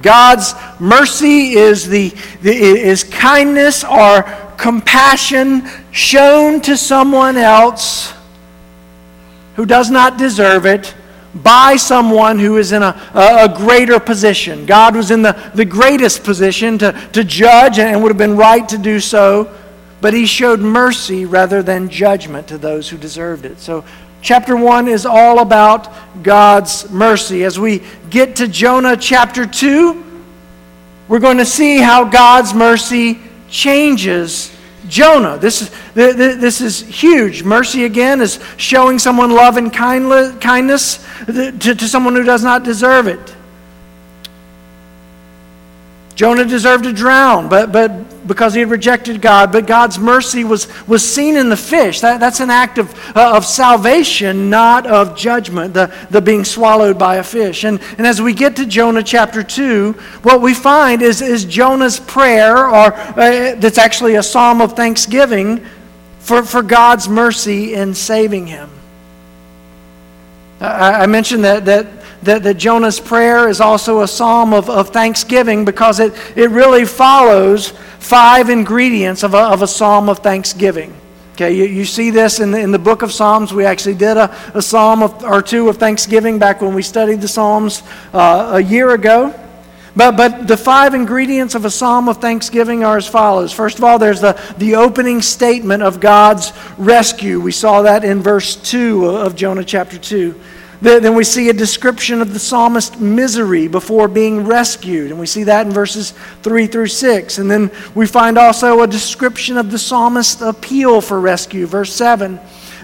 God's 0.03 0.55
mercy 0.79 1.55
is, 1.55 1.89
the, 1.89 2.11
the, 2.43 2.53
is 2.53 3.03
kindness 3.03 3.83
or 3.83 4.23
compassion 4.57 5.69
shown 5.91 6.61
to 6.61 6.77
someone 6.77 7.37
else 7.37 8.15
who 9.57 9.67
does 9.67 9.91
not 9.91 10.19
deserve 10.19 10.65
it 10.65 10.95
by 11.35 11.75
someone 11.75 12.39
who 12.39 12.57
is 12.57 12.71
in 12.71 12.85
a, 12.85 13.11
a, 13.15 13.53
greater 13.53 13.99
position. 13.99 14.65
God 14.65 14.95
was 14.95 15.11
in 15.11 15.23
the, 15.23 15.33
the 15.57 15.65
greatest 15.65 16.23
position 16.23 16.79
to, 16.79 16.93
to 17.15 17.25
judge 17.25 17.81
and 17.81 18.01
would 18.01 18.11
have 18.11 18.17
been 18.17 18.37
right 18.37 18.67
to 18.69 18.79
do 18.79 19.01
so 19.01 19.53
but 20.07 20.15
he 20.15 20.25
showed 20.25 20.61
mercy 20.61 21.25
rather 21.25 21.65
than 21.65 21.89
judgment 21.89 22.47
to 22.47 22.57
those 22.57 22.89
who 22.89 22.97
deserved 22.97 23.45
it. 23.45 23.59
So, 23.59 23.85
chapter 24.23 24.57
1 24.57 24.87
is 24.87 25.05
all 25.05 25.41
about 25.41 25.93
God's 26.23 26.89
mercy. 26.91 27.43
As 27.43 27.59
we 27.59 27.83
get 28.09 28.37
to 28.37 28.47
Jonah 28.47 28.97
chapter 28.97 29.47
2, 29.47 30.21
we're 31.09 31.19
going 31.19 31.39
to 31.39 31.45
see 31.45 31.79
how 31.79 32.05
God's 32.05 32.55
mercy 32.55 33.19
changes 33.51 34.57
Jonah. 34.87 35.39
This, 35.39 35.63
is, 35.63 35.71
this 35.95 36.61
is 36.61 36.83
huge. 36.83 37.43
Mercy, 37.43 37.85
again, 37.85 38.21
is 38.21 38.39
showing 38.59 39.01
someone 39.01 39.33
love 39.33 39.57
and 39.57 39.73
kindness 39.73 41.05
to, 41.27 41.75
to 41.75 41.89
someone 41.89 42.15
who 42.15 42.23
does 42.23 42.45
not 42.45 42.63
deserve 42.63 43.09
it. 43.09 43.36
Jonah 46.17 46.47
deserved 46.47 46.85
to 46.85 46.95
drown, 46.95 47.51
but, 47.51 47.73
but 47.73 48.27
because 48.27 48.55
he 48.55 48.61
had 48.61 48.71
rejected 48.71 49.21
God. 49.21 49.53
But 49.53 49.67
God's 49.67 49.99
mercy 49.99 50.45
was, 50.45 50.67
was 50.87 51.07
seen 51.07 51.37
in 51.37 51.51
the 51.51 51.59
fish. 51.59 52.01
That, 52.01 52.21
that's 52.21 52.41
an 52.41 52.49
act 52.49 52.79
of, 52.79 52.93
uh, 53.15 53.37
of 53.37 53.45
salvation, 53.45 54.49
not 54.49 54.87
of 54.87 55.15
judgment, 55.15 55.75
the, 55.75 55.95
the 56.11 56.23
being 56.23 56.45
swallowed 56.45 56.99
by 56.99 57.17
a 57.17 57.23
fish. 57.23 57.65
And, 57.65 57.81
and 57.99 58.07
as 58.07 58.21
we 58.21 58.33
get 58.33 58.57
to 58.57 58.65
Jonah 58.65 59.03
chapter 59.03 59.43
2, 59.43 59.93
what 60.23 60.41
we 60.41 60.55
find 60.55 61.03
is, 61.03 61.21
is 61.21 61.45
Jonah's 61.45 62.01
prayer, 62.01 62.67
or 62.67 62.95
uh, 62.95 63.55
that's 63.57 63.79
actually 63.79 64.15
a 64.15 64.23
psalm 64.23 64.63
of 64.63 64.73
thanksgiving 64.73 65.65
for, 66.21 66.43
for 66.43 66.63
God's 66.63 67.11
mercy 67.11 67.75
in 67.75 67.95
saving 67.95 68.47
him. 68.47 68.71
I, 70.61 71.03
I 71.03 71.07
mentioned 71.07 71.45
that, 71.45 71.67
that 71.67 71.87
that, 72.27 72.43
that 72.43 72.55
Jonah's 72.55 73.01
prayer 73.01 73.49
is 73.49 73.61
also 73.61 74.03
a 74.03 74.09
psalm 74.09 74.53
of, 74.53 74.69
of 74.69 74.91
thanksgiving 74.91 75.65
because 75.65 75.99
it, 75.99 76.15
it 76.37 76.51
really 76.51 76.85
follows 76.85 77.71
five 77.99 78.51
ingredients 78.51 79.23
of 79.23 79.35
a, 79.35 79.39
of 79.39 79.63
a 79.63 79.67
psalm 79.67 80.09
of 80.09 80.19
thanksgiving. 80.19 80.95
Okay, 81.33 81.55
you, 81.55 81.65
you 81.65 81.85
see 81.85 82.11
this 82.11 82.41
in 82.41 82.51
the, 82.51 82.61
in 82.61 82.71
the 82.71 82.79
book 82.79 83.03
of 83.03 83.13
Psalms. 83.13 83.53
We 83.53 83.67
actually 83.67 83.97
did 83.97 84.17
a, 84.17 84.35
a 84.55 84.63
psalm 84.63 85.03
of, 85.03 85.23
or 85.23 85.43
two 85.43 85.69
of 85.69 85.77
thanksgiving 85.77 86.39
back 86.39 86.63
when 86.63 86.75
we 86.75 86.83
studied 86.83 87.21
the 87.21 87.29
Psalms 87.29 87.83
uh, 88.15 88.53
a 88.55 88.61
year 88.61 88.95
ago. 88.95 89.39
But, 89.95 90.17
but 90.17 90.47
the 90.47 90.57
five 90.59 90.93
ingredients 90.93 91.55
of 91.55 91.65
a 91.65 91.71
psalm 91.71 92.09
of 92.09 92.19
thanksgiving 92.19 92.85
are 92.85 92.99
as 92.99 93.09
follows. 93.09 93.51
First 93.51 93.79
of 93.79 93.85
all, 93.85 93.99
there's 93.99 94.21
the, 94.21 94.39
the 94.59 94.75
opening 94.77 95.23
statement 95.23 95.83
of 95.83 96.01
God's 96.01 96.53
rescue. 96.77 97.41
We 97.41 97.53
saw 97.53 97.83
that 97.83 98.05
in 98.05 98.23
verse 98.23 98.57
2 98.57 99.07
of 99.07 99.37
Jonah 99.37 99.65
chapter 99.65 99.97
2. 99.97 100.39
Then 100.81 101.15
we 101.15 101.25
see 101.25 101.49
a 101.49 101.55
description 101.55 102.21
of 102.21 102.33
the 102.33 102.39
psalmist's 102.39 102.99
misery 102.99 103.67
before 103.67 104.09
being 104.09 104.45
rescued. 104.45 105.11
And 105.11 105.19
we 105.19 105.27
see 105.27 105.45
that 105.45 105.67
in 105.67 105.73
verses 105.73 106.13
3 106.43 106.67
through 106.67 106.89
6. 106.89 107.39
And 107.39 107.51
then 107.51 107.71
we 107.95 108.07
find 108.07 108.37
also 108.37 108.83
a 108.83 108.87
description 108.87 109.57
of 109.57 109.71
the 109.71 109.79
psalmist's 109.79 110.43
appeal 110.43 111.01
for 111.01 111.19
rescue, 111.19 111.67
verse 111.67 111.93
7. 111.95 112.39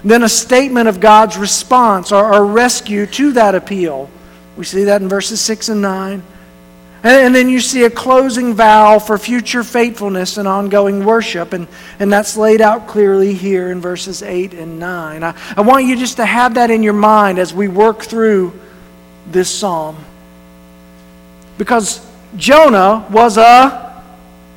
Then 0.04 0.22
a 0.22 0.28
statement 0.28 0.88
of 0.88 1.00
God's 1.00 1.36
response 1.36 2.12
or, 2.12 2.34
or 2.34 2.46
rescue 2.46 3.06
to 3.06 3.32
that 3.32 3.54
appeal. 3.54 4.10
We 4.56 4.64
see 4.64 4.84
that 4.84 5.02
in 5.02 5.08
verses 5.08 5.40
6 5.40 5.68
and 5.68 5.82
9. 5.82 6.22
And, 7.04 7.34
then 7.34 7.48
you 7.48 7.60
see 7.60 7.82
a 7.82 7.90
closing 7.90 8.54
vow 8.54 9.00
for 9.00 9.18
future 9.18 9.64
faithfulness 9.64 10.36
and 10.36 10.46
ongoing 10.46 11.04
worship. 11.04 11.52
And, 11.52 11.66
and 11.98 12.12
that's 12.12 12.36
laid 12.36 12.60
out 12.60 12.86
clearly 12.86 13.34
here 13.34 13.72
in 13.72 13.80
verses 13.80 14.22
8 14.22 14.54
and 14.54 14.78
9. 14.78 15.24
I, 15.24 15.34
I 15.56 15.60
want 15.62 15.86
you 15.86 15.96
just 15.96 16.18
to 16.18 16.26
have 16.26 16.54
that 16.54 16.70
in 16.70 16.84
your 16.84 16.92
mind 16.92 17.40
as 17.40 17.52
we 17.52 17.66
work 17.66 18.02
through 18.02 18.52
this 19.26 19.50
psalm. 19.50 19.96
Because 21.58 22.06
Jonah 22.36 23.04
was 23.10 23.36
a 23.36 24.02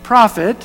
prophet. 0.03 0.55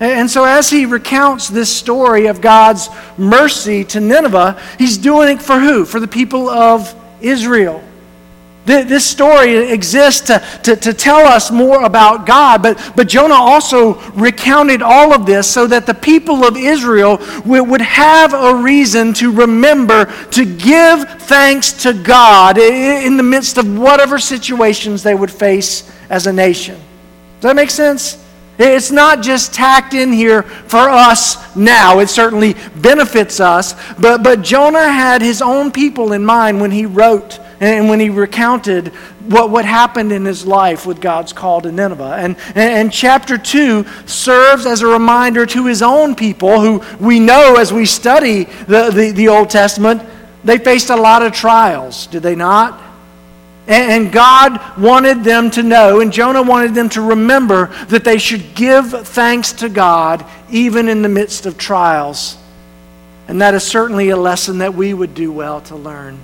And 0.00 0.30
so, 0.30 0.44
as 0.44 0.68
he 0.68 0.84
recounts 0.84 1.48
this 1.48 1.74
story 1.74 2.26
of 2.26 2.40
God's 2.40 2.88
mercy 3.16 3.84
to 3.84 4.00
Nineveh, 4.00 4.60
he's 4.78 4.98
doing 4.98 5.36
it 5.36 5.42
for 5.42 5.58
who? 5.58 5.84
For 5.84 6.00
the 6.00 6.08
people 6.08 6.48
of 6.48 6.94
Israel. 7.20 7.82
This 8.66 9.08
story 9.08 9.70
exists 9.70 10.22
to, 10.26 10.44
to, 10.64 10.74
to, 10.74 10.92
tell 10.92 11.24
us 11.24 11.52
more 11.52 11.84
about 11.84 12.26
God, 12.26 12.64
but, 12.64 12.92
but 12.96 13.06
Jonah 13.06 13.34
also 13.34 13.94
recounted 14.10 14.82
all 14.82 15.14
of 15.14 15.24
this 15.24 15.48
so 15.48 15.68
that 15.68 15.86
the 15.86 15.94
people 15.94 16.44
of 16.44 16.56
Israel 16.56 17.20
would 17.44 17.80
have 17.80 18.34
a 18.34 18.56
reason 18.56 19.14
to 19.14 19.30
remember 19.30 20.12
to 20.32 20.44
give 20.44 21.08
thanks 21.22 21.84
to 21.84 21.92
God 21.92 22.58
in 22.58 23.16
the 23.16 23.22
midst 23.22 23.56
of 23.56 23.78
whatever 23.78 24.18
situations 24.18 25.04
they 25.04 25.14
would 25.14 25.30
face 25.30 25.88
as 26.10 26.26
a 26.26 26.32
nation. 26.32 26.74
Does 26.74 27.42
that 27.42 27.54
make 27.54 27.70
sense? 27.70 28.20
It's 28.58 28.90
not 28.90 29.22
just 29.22 29.54
tacked 29.54 29.94
in 29.94 30.12
here 30.12 30.42
for 30.42 30.88
us 30.88 31.54
now. 31.54 32.00
It 32.00 32.08
certainly 32.08 32.56
benefits 32.74 33.38
us. 33.38 33.76
But, 33.94 34.24
but 34.24 34.42
Jonah 34.42 34.90
had 34.90 35.22
his 35.22 35.40
own 35.40 35.70
people 35.70 36.12
in 36.12 36.24
mind 36.24 36.60
when 36.60 36.72
he 36.72 36.84
wrote 36.84 37.38
and 37.60 37.88
when 37.88 38.00
he 38.00 38.10
recounted 38.10 38.88
what, 39.28 39.50
what 39.50 39.64
happened 39.64 40.12
in 40.12 40.24
his 40.24 40.46
life 40.46 40.86
with 40.86 41.00
God's 41.00 41.32
call 41.32 41.60
to 41.62 41.72
Nineveh. 41.72 42.16
And, 42.18 42.36
and, 42.54 42.92
chapter 42.92 43.38
2 43.38 43.84
serves 44.06 44.66
as 44.66 44.82
a 44.82 44.86
reminder 44.86 45.46
to 45.46 45.66
his 45.66 45.82
own 45.82 46.14
people, 46.14 46.60
who 46.60 46.82
we 47.04 47.18
know 47.18 47.56
as 47.56 47.72
we 47.72 47.86
study 47.86 48.44
the, 48.44 48.90
the, 48.90 49.12
the 49.12 49.28
Old 49.28 49.50
Testament, 49.50 50.02
they 50.44 50.58
faced 50.58 50.90
a 50.90 50.96
lot 50.96 51.22
of 51.22 51.32
trials, 51.32 52.06
did 52.06 52.22
they 52.22 52.36
not? 52.36 52.82
And 53.66 54.12
God 54.12 54.78
wanted 54.78 55.24
them 55.24 55.50
to 55.52 55.62
know, 55.62 56.00
and 56.00 56.12
Jonah 56.12 56.42
wanted 56.42 56.74
them 56.74 56.88
to 56.90 57.00
remember 57.00 57.66
that 57.86 58.04
they 58.04 58.18
should 58.18 58.54
give 58.54 59.08
thanks 59.08 59.52
to 59.54 59.68
God 59.68 60.24
even 60.50 60.88
in 60.88 61.02
the 61.02 61.08
midst 61.08 61.46
of 61.46 61.58
trials. 61.58 62.36
And 63.26 63.40
that 63.42 63.54
is 63.54 63.64
certainly 63.64 64.10
a 64.10 64.16
lesson 64.16 64.58
that 64.58 64.74
we 64.74 64.94
would 64.94 65.14
do 65.14 65.32
well 65.32 65.60
to 65.62 65.74
learn 65.74 66.20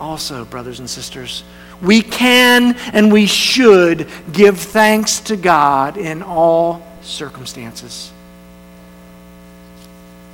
also, 0.00 0.44
brothers 0.44 0.80
and 0.80 0.88
sisters, 0.88 1.44
we 1.82 2.02
can 2.02 2.76
and 2.92 3.12
we 3.12 3.26
should 3.26 4.08
give 4.32 4.58
thanks 4.58 5.20
to 5.20 5.36
God 5.36 5.96
in 5.96 6.22
all 6.22 6.82
circumstances. 7.02 8.12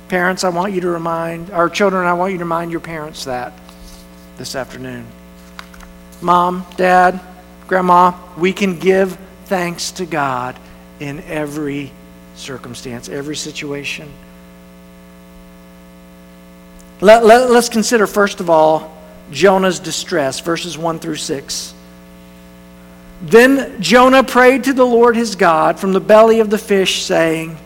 Parents, 0.07 0.43
I 0.43 0.49
want 0.49 0.73
you 0.73 0.81
to 0.81 0.89
remind, 0.89 1.49
our 1.51 1.69
children, 1.69 2.05
I 2.05 2.13
want 2.13 2.31
you 2.31 2.37
to 2.37 2.43
remind 2.43 2.71
your 2.71 2.79
parents 2.79 3.25
that 3.25 3.53
this 4.37 4.55
afternoon. 4.55 5.05
Mom, 6.21 6.65
Dad, 6.77 7.19
Grandma, 7.67 8.13
we 8.37 8.53
can 8.53 8.77
give 8.77 9.17
thanks 9.45 9.91
to 9.93 10.05
God 10.05 10.55
in 10.99 11.21
every 11.21 11.91
circumstance, 12.35 13.09
every 13.09 13.35
situation. 13.35 14.11
Let, 17.01 17.25
let, 17.25 17.49
us 17.51 17.69
consider, 17.69 18.07
first 18.07 18.39
of 18.39 18.49
all, 18.49 18.94
Jonah's 19.31 19.79
distress, 19.79 20.39
verses 20.39 20.77
1 20.77 20.99
through 20.99 21.15
6. 21.15 21.73
Then 23.21 23.81
Jonah 23.81 24.23
prayed 24.23 24.65
to 24.65 24.73
the 24.73 24.85
Lord 24.85 25.15
his 25.15 25.35
God 25.35 25.79
from 25.79 25.93
the 25.93 25.99
belly 25.99 26.39
of 26.39 26.49
the 26.49 26.57
fish, 26.57 27.03
saying, 27.03 27.57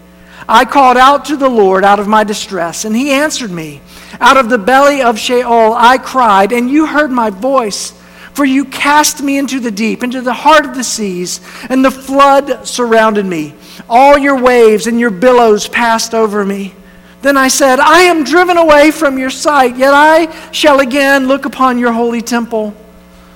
I 0.48 0.66
called 0.66 0.98
out 0.98 1.26
to 1.26 1.38
the 1.38 1.50
Lord 1.50 1.84
out 1.84 2.00
of 2.00 2.08
my 2.08 2.24
distress, 2.24 2.86
and 2.86 2.96
he 2.96 3.12
answered 3.12 3.52
me. 3.52 3.82
Out 4.20 4.38
of 4.38 4.50
the 4.50 4.58
belly 4.58 5.02
of 5.02 5.20
Sheol 5.20 5.74
I 5.74 5.98
cried, 5.98 6.52
and 6.52 6.70
you 6.70 6.86
heard 6.86 7.12
my 7.12 7.30
voice. 7.30 7.94
For 8.34 8.46
you 8.46 8.64
cast 8.66 9.22
me 9.22 9.38
into 9.38 9.60
the 9.60 9.72
deep, 9.72 10.02
into 10.02 10.22
the 10.22 10.34
heart 10.34 10.66
of 10.66 10.76
the 10.76 10.84
seas, 10.84 11.42
and 11.68 11.84
the 11.84 11.92
flood 11.92 12.66
surrounded 12.66 13.26
me. 13.26 13.54
All 13.90 14.18
your 14.18 14.42
waves 14.42 14.88
and 14.88 15.00
your 15.00 15.10
billows 15.10 15.68
passed 15.68 16.14
over 16.14 16.46
me. 16.46 16.74
Then 17.22 17.36
I 17.36 17.50
said, 17.50 17.80
I 17.80 18.02
am 18.02 18.24
driven 18.24 18.58
away 18.58 18.92
from 18.92 19.20
your 19.20 19.30
sight, 19.30 19.76
yet 19.76 19.94
I 19.94 20.52
shall 20.52 20.80
again 20.80 21.28
look 21.28 21.46
upon 21.46 21.78
your 21.78 21.92
holy 21.92 22.22
temple. 22.22 22.74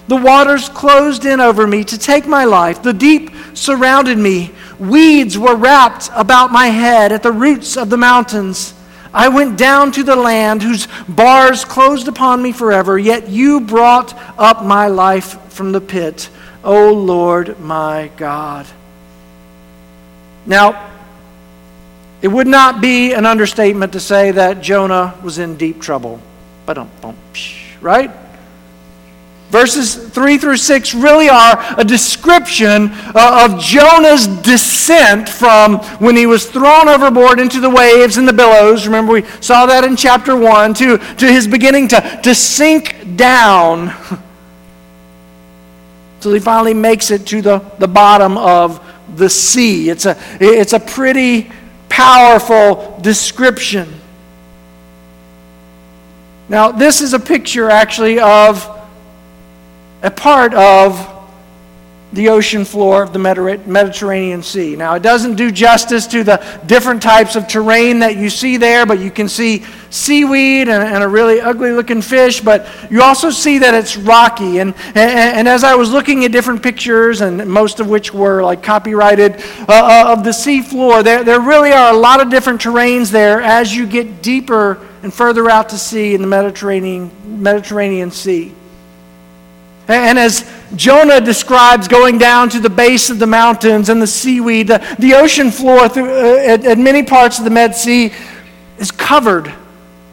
The 0.08 0.16
waters 0.16 0.70
closed 0.70 1.26
in 1.26 1.40
over 1.40 1.66
me 1.66 1.84
to 1.86 1.98
take 1.98 2.28
my 2.28 2.46
life. 2.46 2.82
The 2.82 2.94
deep 2.94 3.32
surrounded 3.54 4.18
me. 4.18 4.52
Weeds 4.80 5.38
were 5.38 5.56
wrapped 5.56 6.10
about 6.14 6.52
my 6.52 6.68
head 6.68 7.12
at 7.12 7.24
the 7.24 7.32
roots 7.32 7.78
of 7.78 7.90
the 7.90 7.98
mountains. 7.98 8.74
I 9.14 9.30
went 9.30 9.58
down 9.58 9.92
to 9.94 10.04
the 10.04 10.16
land 10.16 10.64
whose 10.64 10.88
bars 11.08 11.64
closed 11.66 12.08
upon 12.08 12.42
me 12.42 12.52
forever, 12.52 12.98
yet 12.98 13.30
you 13.30 13.62
brought 13.62 14.14
up 14.40 14.64
my 14.64 14.88
life 14.88 15.40
from 15.52 15.72
the 15.72 15.82
pit, 15.82 16.30
O 16.64 16.92
Lord 16.92 17.60
my 17.60 18.10
God. 18.18 18.66
Now, 20.46 20.93
it 22.24 22.30
would 22.30 22.48
not 22.48 22.80
be 22.80 23.14
an 23.14 23.26
understatement 23.26 23.92
to 23.92 24.00
say 24.00 24.32
that 24.32 24.62
Jonah 24.62 25.14
was 25.22 25.40
in 25.40 25.58
deep 25.58 25.82
trouble. 25.82 26.22
Right? 27.82 28.10
Verses 29.50 29.96
3 29.96 30.38
through 30.38 30.56
6 30.56 30.96
really 30.96 31.28
are 31.28 31.62
a 31.78 31.84
description 31.84 32.92
uh, 33.14 33.48
of 33.48 33.60
Jonah's 33.60 34.26
descent 34.26 35.28
from 35.28 35.80
when 36.00 36.16
he 36.16 36.26
was 36.26 36.46
thrown 36.46 36.88
overboard 36.88 37.42
into 37.42 37.60
the 37.60 37.70
waves 37.70 38.16
and 38.16 38.26
the 38.26 38.34
billows. 38.34 38.88
Remember, 38.88 39.12
we 39.12 39.24
saw 39.42 39.66
that 39.66 39.84
in 39.84 39.98
chapter 39.98 40.34
1, 40.36 40.74
to, 40.76 40.98
to 40.98 41.28
his 41.28 41.46
beginning 41.46 41.90
to, 41.90 42.20
to 42.24 42.34
sink 42.34 43.18
down 43.18 43.90
until 46.16 46.34
he 46.34 46.40
finally 46.40 46.74
makes 46.74 47.12
it 47.12 47.28
to 47.28 47.42
the, 47.42 47.60
the 47.80 47.88
bottom 47.88 48.38
of 48.38 48.82
the 49.18 49.30
sea. 49.30 49.90
It's 49.90 50.06
a, 50.06 50.18
it's 50.40 50.72
a 50.72 50.80
pretty 50.80 51.52
powerful 51.94 52.98
description. 53.02 53.88
Now, 56.50 56.72
this 56.72 57.02
is 57.02 57.14
a 57.14 57.20
picture 57.20 57.70
actually 57.70 58.20
of 58.20 58.68
a 60.02 60.10
part 60.10 60.56
of 60.56 61.13
the 62.14 62.30
ocean 62.30 62.64
floor 62.64 63.02
of 63.02 63.12
the 63.12 63.20
Mediterranean 63.20 64.44
Sea. 64.44 64.76
Now, 64.76 64.94
it 64.94 65.02
doesn't 65.02 65.36
do 65.36 65.52
justice 65.52 66.06
to 66.08 66.24
the 66.24 66.62
different 66.68 67.02
types 67.02 67.36
of 67.36 67.48
terrain 67.48 68.00
that 68.00 68.18
you 68.18 68.30
see 68.30 68.58
there, 68.58 68.86
but 68.86 69.00
you 69.00 69.10
can 69.10 69.28
see 69.28 69.66
seaweed 69.90 70.70
and, 70.70 70.84
and 70.84 71.04
a 71.04 71.08
really 71.08 71.42
ugly 71.42 71.72
looking 71.72 72.04
fish, 72.04 72.40
but 72.40 72.70
you 72.92 73.02
also 73.02 73.32
see 73.32 73.58
that 73.60 73.74
it's 73.74 73.98
rocky. 73.98 74.60
And, 74.60 74.76
and, 74.90 74.98
and, 74.98 75.48
as 75.48 75.64
I 75.64 75.74
was 75.74 75.92
looking 75.92 76.24
at 76.24 76.32
different 76.32 76.62
pictures, 76.62 77.22
and 77.22 77.48
most 77.50 77.80
of 77.80 77.90
which 77.90 78.14
were 78.14 78.44
like 78.44 78.62
copyrighted, 78.62 79.42
uh, 79.68 80.06
uh 80.08 80.14
of 80.16 80.24
the 80.24 80.34
sea 80.34 80.62
floor, 80.62 81.02
there, 81.02 81.24
there 81.24 81.42
really 81.42 81.72
are 81.72 81.92
a 81.92 81.98
lot 81.98 82.22
of 82.22 82.30
different 82.30 82.62
terrains 82.62 83.12
there 83.12 83.42
as 83.42 83.76
you 83.76 83.88
get 83.88 84.22
deeper 84.22 84.80
and 85.02 85.12
further 85.12 85.50
out 85.50 85.70
to 85.70 85.78
sea 85.78 86.14
in 86.14 86.22
the 86.22 86.28
Mediterranean, 86.28 87.12
Mediterranean 87.42 88.12
Sea. 88.12 88.54
And 89.88 90.18
as 90.18 90.50
Jonah 90.76 91.20
describes 91.20 91.88
going 91.88 92.18
down 92.18 92.50
to 92.50 92.60
the 92.60 92.70
base 92.70 93.10
of 93.10 93.20
the 93.20 93.28
mountains 93.28 93.90
and 93.90 94.02
the 94.02 94.08
seaweed, 94.08 94.68
the, 94.68 94.96
the 94.98 95.14
ocean 95.14 95.52
floor 95.52 95.90
through, 95.90 96.10
uh, 96.10 96.38
at, 96.38 96.66
at 96.66 96.78
many 96.78 97.04
parts 97.04 97.38
of 97.38 97.44
the 97.44 97.50
Med 97.50 97.76
Sea 97.76 98.14
is 98.78 98.92
covered 98.92 99.54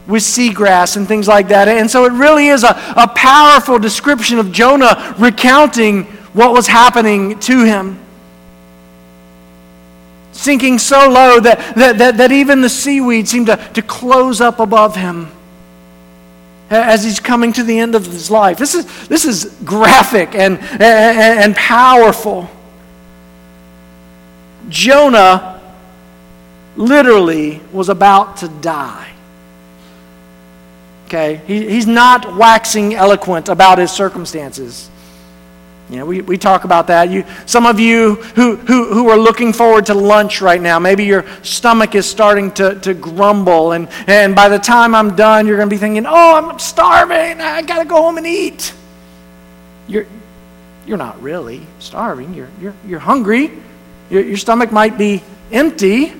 with 0.07 0.23
seagrass 0.23 0.97
and 0.97 1.07
things 1.07 1.27
like 1.27 1.47
that. 1.47 1.69
And 1.69 1.89
so 1.89 2.03
it 2.05 2.11
really 2.11 2.47
is 2.47 2.63
a, 2.63 2.77
a 2.97 3.07
powerful 3.07 3.79
description 3.79 4.39
of 4.39 4.51
Jonah 4.51 5.15
recounting 5.17 6.03
what 6.33 6.51
was 6.51 6.67
happening 6.67 7.39
to 7.39 7.63
him. 7.63 7.97
Sinking 10.33 10.79
so 10.79 11.09
low 11.09 11.39
that, 11.39 11.75
that, 11.75 11.97
that, 11.97 12.17
that 12.17 12.31
even 12.31 12.61
the 12.61 12.69
seaweed 12.69 13.27
seemed 13.27 13.47
to, 13.47 13.55
to 13.73 13.81
close 13.81 14.41
up 14.41 14.59
above 14.59 14.97
him 14.97 15.31
as 16.71 17.03
he's 17.03 17.19
coming 17.19 17.51
to 17.53 17.63
the 17.63 17.79
end 17.79 17.95
of 17.95 18.05
his 18.05 18.31
life. 18.31 18.57
This 18.57 18.75
is, 18.75 19.07
this 19.07 19.25
is 19.25 19.45
graphic 19.65 20.35
and, 20.35 20.57
and, 20.59 20.81
and 20.81 21.55
powerful. 21.55 22.49
Jonah 24.69 25.61
literally 26.77 27.61
was 27.71 27.89
about 27.89 28.37
to 28.37 28.47
die. 28.47 29.11
Okay? 31.07 31.41
He, 31.45 31.67
he's 31.69 31.87
not 31.87 32.37
waxing 32.37 32.93
eloquent 32.93 33.49
about 33.49 33.77
his 33.77 33.91
circumstances. 33.91 34.90
You 35.91 35.97
know, 35.97 36.05
we, 36.05 36.21
we 36.21 36.37
talk 36.37 36.63
about 36.63 36.87
that. 36.87 37.09
You, 37.09 37.25
some 37.45 37.65
of 37.65 37.77
you 37.77 38.15
who, 38.15 38.55
who, 38.55 38.93
who 38.93 39.09
are 39.09 39.17
looking 39.17 39.51
forward 39.51 39.87
to 39.87 39.93
lunch 39.93 40.39
right 40.39 40.61
now, 40.61 40.79
maybe 40.79 41.03
your 41.03 41.25
stomach 41.43 41.95
is 41.95 42.05
starting 42.05 42.49
to, 42.53 42.79
to 42.79 42.93
grumble, 42.93 43.73
and, 43.73 43.89
and 44.07 44.33
by 44.33 44.47
the 44.47 44.57
time 44.57 44.95
I'm 44.95 45.17
done, 45.17 45.45
you're 45.47 45.57
going 45.57 45.67
to 45.67 45.73
be 45.73 45.77
thinking, 45.77 46.05
oh, 46.05 46.35
I'm 46.35 46.59
starving. 46.59 47.41
I 47.41 47.61
got 47.63 47.79
to 47.79 47.85
go 47.85 47.97
home 48.01 48.17
and 48.17 48.25
eat. 48.25 48.73
You're, 49.89 50.05
you're 50.85 50.97
not 50.97 51.21
really 51.21 51.67
starving, 51.79 52.33
you're, 52.35 52.49
you're, 52.61 52.75
you're 52.87 52.99
hungry. 52.99 53.51
Your, 54.09 54.23
your 54.23 54.37
stomach 54.37 54.71
might 54.71 54.97
be 54.97 55.21
empty, 55.51 56.13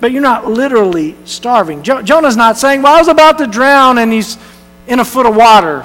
but 0.00 0.12
you're 0.12 0.22
not 0.22 0.48
literally 0.48 1.16
starving. 1.24 1.82
Jo- 1.82 2.02
Jonah's 2.02 2.36
not 2.36 2.58
saying, 2.58 2.82
well, 2.82 2.94
I 2.94 3.00
was 3.00 3.08
about 3.08 3.38
to 3.38 3.48
drown, 3.48 3.98
and 3.98 4.12
he's 4.12 4.38
in 4.86 5.00
a 5.00 5.04
foot 5.04 5.26
of 5.26 5.34
water 5.34 5.84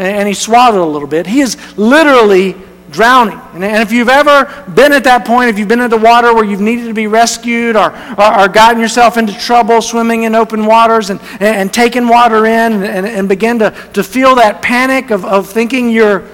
and 0.00 0.26
he 0.26 0.34
swallowed 0.34 0.80
a 0.80 0.90
little 0.90 1.08
bit. 1.08 1.26
He 1.26 1.40
is 1.40 1.56
literally 1.76 2.56
drowning. 2.90 3.40
And 3.54 3.64
if 3.64 3.92
you've 3.92 4.08
ever 4.08 4.64
been 4.74 4.92
at 4.92 5.04
that 5.04 5.24
point, 5.24 5.48
if 5.48 5.58
you've 5.58 5.68
been 5.68 5.80
in 5.80 5.90
the 5.90 5.96
water 5.96 6.34
where 6.34 6.44
you've 6.44 6.60
needed 6.60 6.86
to 6.86 6.94
be 6.94 7.06
rescued 7.06 7.76
or, 7.76 7.92
or, 8.18 8.40
or 8.40 8.48
gotten 8.48 8.80
yourself 8.80 9.16
into 9.16 9.32
trouble 9.32 9.80
swimming 9.80 10.24
in 10.24 10.34
open 10.34 10.66
waters 10.66 11.10
and, 11.10 11.20
and, 11.34 11.42
and 11.42 11.72
taking 11.72 12.08
water 12.08 12.46
in 12.46 12.82
and, 12.82 13.06
and 13.06 13.28
begin 13.28 13.58
to, 13.60 13.70
to 13.92 14.02
feel 14.02 14.36
that 14.36 14.60
panic 14.62 15.10
of, 15.10 15.24
of 15.24 15.48
thinking 15.48 15.90
you're 15.90 16.28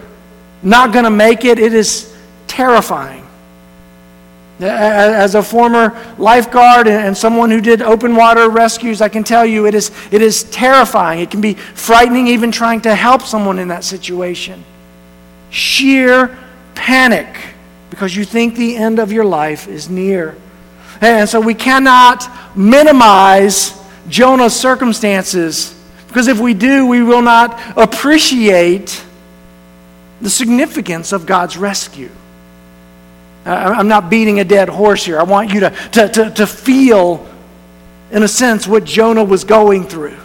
not 0.62 0.92
going 0.92 1.04
to 1.04 1.10
make 1.10 1.44
it, 1.44 1.58
it 1.58 1.74
is 1.74 2.14
terrifying. 2.46 3.25
As 4.58 5.34
a 5.34 5.42
former 5.42 6.14
lifeguard 6.16 6.88
and 6.88 7.16
someone 7.16 7.50
who 7.50 7.60
did 7.60 7.82
open 7.82 8.16
water 8.16 8.48
rescues, 8.48 9.02
I 9.02 9.08
can 9.10 9.22
tell 9.22 9.44
you 9.44 9.66
it 9.66 9.74
is, 9.74 9.90
it 10.10 10.22
is 10.22 10.44
terrifying. 10.44 11.20
It 11.20 11.30
can 11.30 11.42
be 11.42 11.54
frightening 11.54 12.26
even 12.28 12.50
trying 12.50 12.80
to 12.82 12.94
help 12.94 13.22
someone 13.22 13.58
in 13.58 13.68
that 13.68 13.84
situation. 13.84 14.64
Sheer 15.50 16.38
panic 16.74 17.54
because 17.90 18.16
you 18.16 18.24
think 18.24 18.56
the 18.56 18.76
end 18.76 18.98
of 18.98 19.12
your 19.12 19.24
life 19.24 19.68
is 19.68 19.90
near. 19.90 20.36
And 21.00 21.28
so 21.28 21.40
we 21.40 21.54
cannot 21.54 22.56
minimize 22.56 23.78
Jonah's 24.08 24.58
circumstances 24.58 25.74
because 26.08 26.28
if 26.28 26.40
we 26.40 26.54
do, 26.54 26.86
we 26.86 27.02
will 27.02 27.20
not 27.20 27.60
appreciate 27.76 29.04
the 30.22 30.30
significance 30.30 31.12
of 31.12 31.26
God's 31.26 31.58
rescue. 31.58 32.10
I'm 33.46 33.88
not 33.88 34.10
beating 34.10 34.40
a 34.40 34.44
dead 34.44 34.68
horse 34.68 35.04
here. 35.04 35.18
I 35.18 35.22
want 35.22 35.52
you 35.52 35.60
to, 35.60 35.70
to, 35.92 36.08
to, 36.08 36.30
to 36.30 36.46
feel, 36.46 37.26
in 38.10 38.22
a 38.22 38.28
sense, 38.28 38.66
what 38.66 38.84
Jonah 38.84 39.24
was 39.24 39.44
going 39.44 39.84
through. 39.84 40.16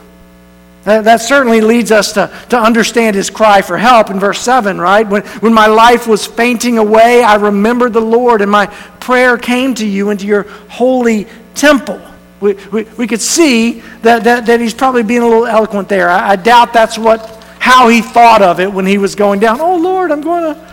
That, 0.84 1.22
certainly 1.22 1.62
leads 1.62 1.92
us 1.92 2.14
to, 2.14 2.34
to 2.50 2.60
understand 2.60 3.16
his 3.16 3.30
cry 3.30 3.62
for 3.62 3.78
help 3.78 4.10
in 4.10 4.20
verse 4.20 4.40
7, 4.40 4.82
right? 4.82 5.08
When, 5.08 5.22
when 5.42 5.54
my 5.54 5.68
life 5.68 6.08
was 6.08 6.26
fainting 6.26 6.80
away, 6.80 7.22
I 7.22 7.36
remembered 7.36 7.94
the 7.94 8.02
Lord, 8.02 8.42
and 8.42 8.50
my 8.50 8.66
prayer 9.00 9.38
came 9.38 9.76
to 9.76 9.86
you 9.86 10.10
into 10.10 10.26
your 10.26 10.44
holy 10.70 11.28
temple. 11.54 12.02
We, 12.40 12.54
we, 12.72 12.84
we 12.84 13.06
could 13.06 13.22
see 13.22 13.82
that, 14.02 14.24
that, 14.24 14.48
that 14.48 14.60
he's 14.60 14.74
probably 14.74 15.04
being 15.04 15.22
a 15.22 15.28
little 15.28 15.46
eloquent 15.46 15.88
there. 15.88 16.10
I, 16.10 16.32
I 16.32 16.36
doubt 16.36 16.74
that's 16.74 16.98
what 16.98 17.38
how 17.60 17.88
he 17.90 18.02
thought 18.02 18.42
of 18.42 18.60
it 18.60 18.74
when 18.74 18.88
he 18.88 18.98
was 18.98 19.14
going 19.14 19.40
down. 19.40 19.62
Oh, 19.62 19.78
Lord, 19.78 20.12
I'm 20.12 20.22
going 20.22 20.56
to 20.56 20.71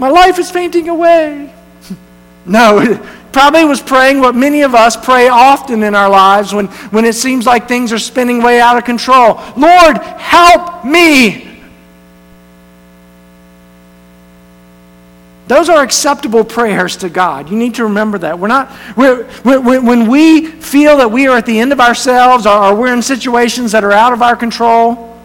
my 0.00 0.08
life 0.08 0.38
is 0.38 0.50
fainting 0.50 0.88
away. 0.88 1.52
no, 2.46 2.98
probably 3.32 3.64
was 3.64 3.82
praying 3.82 4.20
what 4.20 4.34
many 4.34 4.62
of 4.62 4.74
us 4.74 4.96
pray 4.96 5.28
often 5.28 5.82
in 5.82 5.94
our 5.94 6.08
lives 6.08 6.54
when, 6.54 6.68
when 6.88 7.04
it 7.04 7.12
seems 7.12 7.44
like 7.44 7.68
things 7.68 7.92
are 7.92 7.98
spinning 7.98 8.42
way 8.42 8.62
out 8.62 8.78
of 8.78 8.84
control. 8.84 9.34
Lord, 9.58 9.98
help 9.98 10.86
me. 10.86 11.48
Those 15.48 15.68
are 15.68 15.82
acceptable 15.82 16.44
prayers 16.44 16.96
to 16.98 17.10
God. 17.10 17.50
You 17.50 17.58
need 17.58 17.74
to 17.74 17.84
remember 17.84 18.16
that. 18.18 18.38
We're 18.38 18.48
not, 18.48 18.72
we're, 18.96 19.28
we're, 19.44 19.82
when 19.82 20.08
we 20.08 20.46
feel 20.46 20.96
that 20.96 21.10
we 21.10 21.26
are 21.26 21.36
at 21.36 21.44
the 21.44 21.60
end 21.60 21.72
of 21.72 21.80
ourselves 21.80 22.46
or, 22.46 22.56
or 22.56 22.74
we're 22.74 22.94
in 22.94 23.02
situations 23.02 23.72
that 23.72 23.84
are 23.84 23.92
out 23.92 24.14
of 24.14 24.22
our 24.22 24.34
control, 24.34 25.18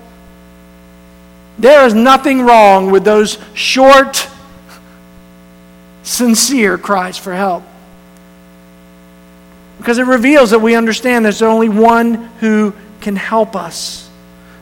there 1.58 1.86
is 1.86 1.94
nothing 1.94 2.42
wrong 2.42 2.92
with 2.92 3.06
those 3.06 3.38
short, 3.54 4.28
sincere 6.06 6.78
cries 6.78 7.18
for 7.18 7.34
help. 7.34 7.64
Because 9.78 9.98
it 9.98 10.06
reveals 10.06 10.52
that 10.52 10.60
we 10.60 10.76
understand 10.76 11.26
there's 11.26 11.42
only 11.42 11.68
one 11.68 12.14
who 12.40 12.74
can 13.02 13.16
help 13.16 13.56
us. 13.56 14.10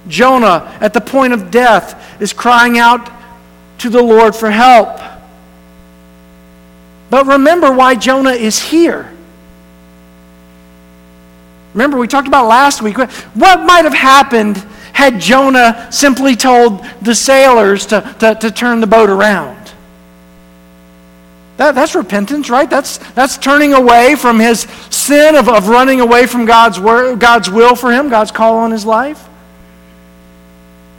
Jonah, 0.07 0.75
at 0.81 0.93
the 0.93 1.01
point 1.01 1.33
of 1.33 1.51
death, 1.51 2.19
is 2.21 2.33
crying 2.33 2.79
out 2.79 3.11
to 3.79 3.89
the 3.89 4.01
Lord 4.01 4.35
for 4.35 4.49
help. 4.49 4.99
But 7.09 7.27
remember 7.27 7.71
why 7.71 7.95
Jonah 7.95 8.31
is 8.31 8.59
here. 8.59 9.09
Remember, 11.73 11.97
we 11.97 12.07
talked 12.07 12.27
about 12.27 12.47
last 12.47 12.81
week. 12.81 12.97
What 12.97 13.65
might 13.65 13.83
have 13.83 13.93
happened 13.93 14.57
had 14.93 15.19
Jonah 15.19 15.87
simply 15.91 16.35
told 16.35 16.85
the 17.01 17.15
sailors 17.15 17.85
to, 17.87 18.15
to, 18.19 18.35
to 18.35 18.51
turn 18.51 18.79
the 18.79 18.87
boat 18.87 19.09
around? 19.09 19.62
That, 21.57 21.75
that's 21.75 21.93
repentance, 21.93 22.49
right? 22.49 22.69
That's, 22.69 22.97
that's 23.13 23.37
turning 23.37 23.73
away 23.73 24.15
from 24.15 24.39
his 24.39 24.61
sin 24.89 25.35
of, 25.35 25.47
of 25.47 25.67
running 25.67 26.01
away 26.01 26.25
from 26.25 26.45
God's, 26.45 26.79
word, 26.79 27.19
God's 27.19 27.49
will 27.49 27.75
for 27.75 27.91
him, 27.91 28.09
God's 28.09 28.31
call 28.31 28.57
on 28.57 28.71
his 28.71 28.85
life. 28.85 29.27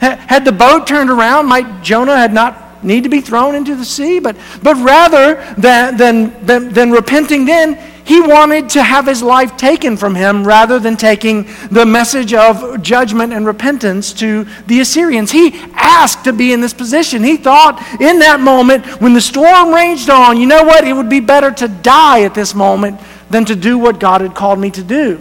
Had 0.00 0.44
the 0.44 0.52
boat 0.52 0.86
turned 0.86 1.10
around, 1.10 1.46
might 1.46 1.82
Jonah 1.82 2.16
had 2.16 2.32
not 2.32 2.84
need 2.84 3.04
to 3.04 3.08
be 3.08 3.20
thrown 3.20 3.54
into 3.54 3.74
the 3.74 3.84
sea, 3.84 4.18
but, 4.18 4.36
but 4.62 4.76
rather 4.76 5.36
than, 5.56 5.96
than, 5.96 6.46
than, 6.46 6.72
than 6.72 6.90
repenting 6.92 7.46
then, 7.46 7.78
he 8.04 8.20
wanted 8.20 8.68
to 8.70 8.82
have 8.82 9.06
his 9.06 9.22
life 9.22 9.56
taken 9.56 9.96
from 9.96 10.14
him 10.14 10.46
rather 10.46 10.78
than 10.78 10.96
taking 10.96 11.48
the 11.70 11.86
message 11.86 12.34
of 12.34 12.82
judgment 12.82 13.32
and 13.32 13.46
repentance 13.46 14.12
to 14.14 14.46
the 14.66 14.80
Assyrians. 14.80 15.30
He 15.30 15.54
asked 15.72 16.24
to 16.24 16.32
be 16.32 16.52
in 16.52 16.60
this 16.60 16.74
position. 16.74 17.24
He 17.24 17.38
thought 17.38 17.80
in 18.00 18.18
that 18.18 18.40
moment, 18.40 18.84
when 19.00 19.14
the 19.14 19.20
storm 19.20 19.72
raged 19.72 20.10
on, 20.10 20.38
you 20.38 20.46
know 20.46 20.64
what? 20.64 20.84
It 20.84 20.92
would 20.92 21.08
be 21.08 21.20
better 21.20 21.50
to 21.52 21.68
die 21.68 22.24
at 22.24 22.34
this 22.34 22.54
moment 22.54 23.00
than 23.30 23.46
to 23.46 23.56
do 23.56 23.78
what 23.78 23.98
God 23.98 24.20
had 24.20 24.34
called 24.34 24.58
me 24.58 24.70
to 24.72 24.82
do. 24.82 25.18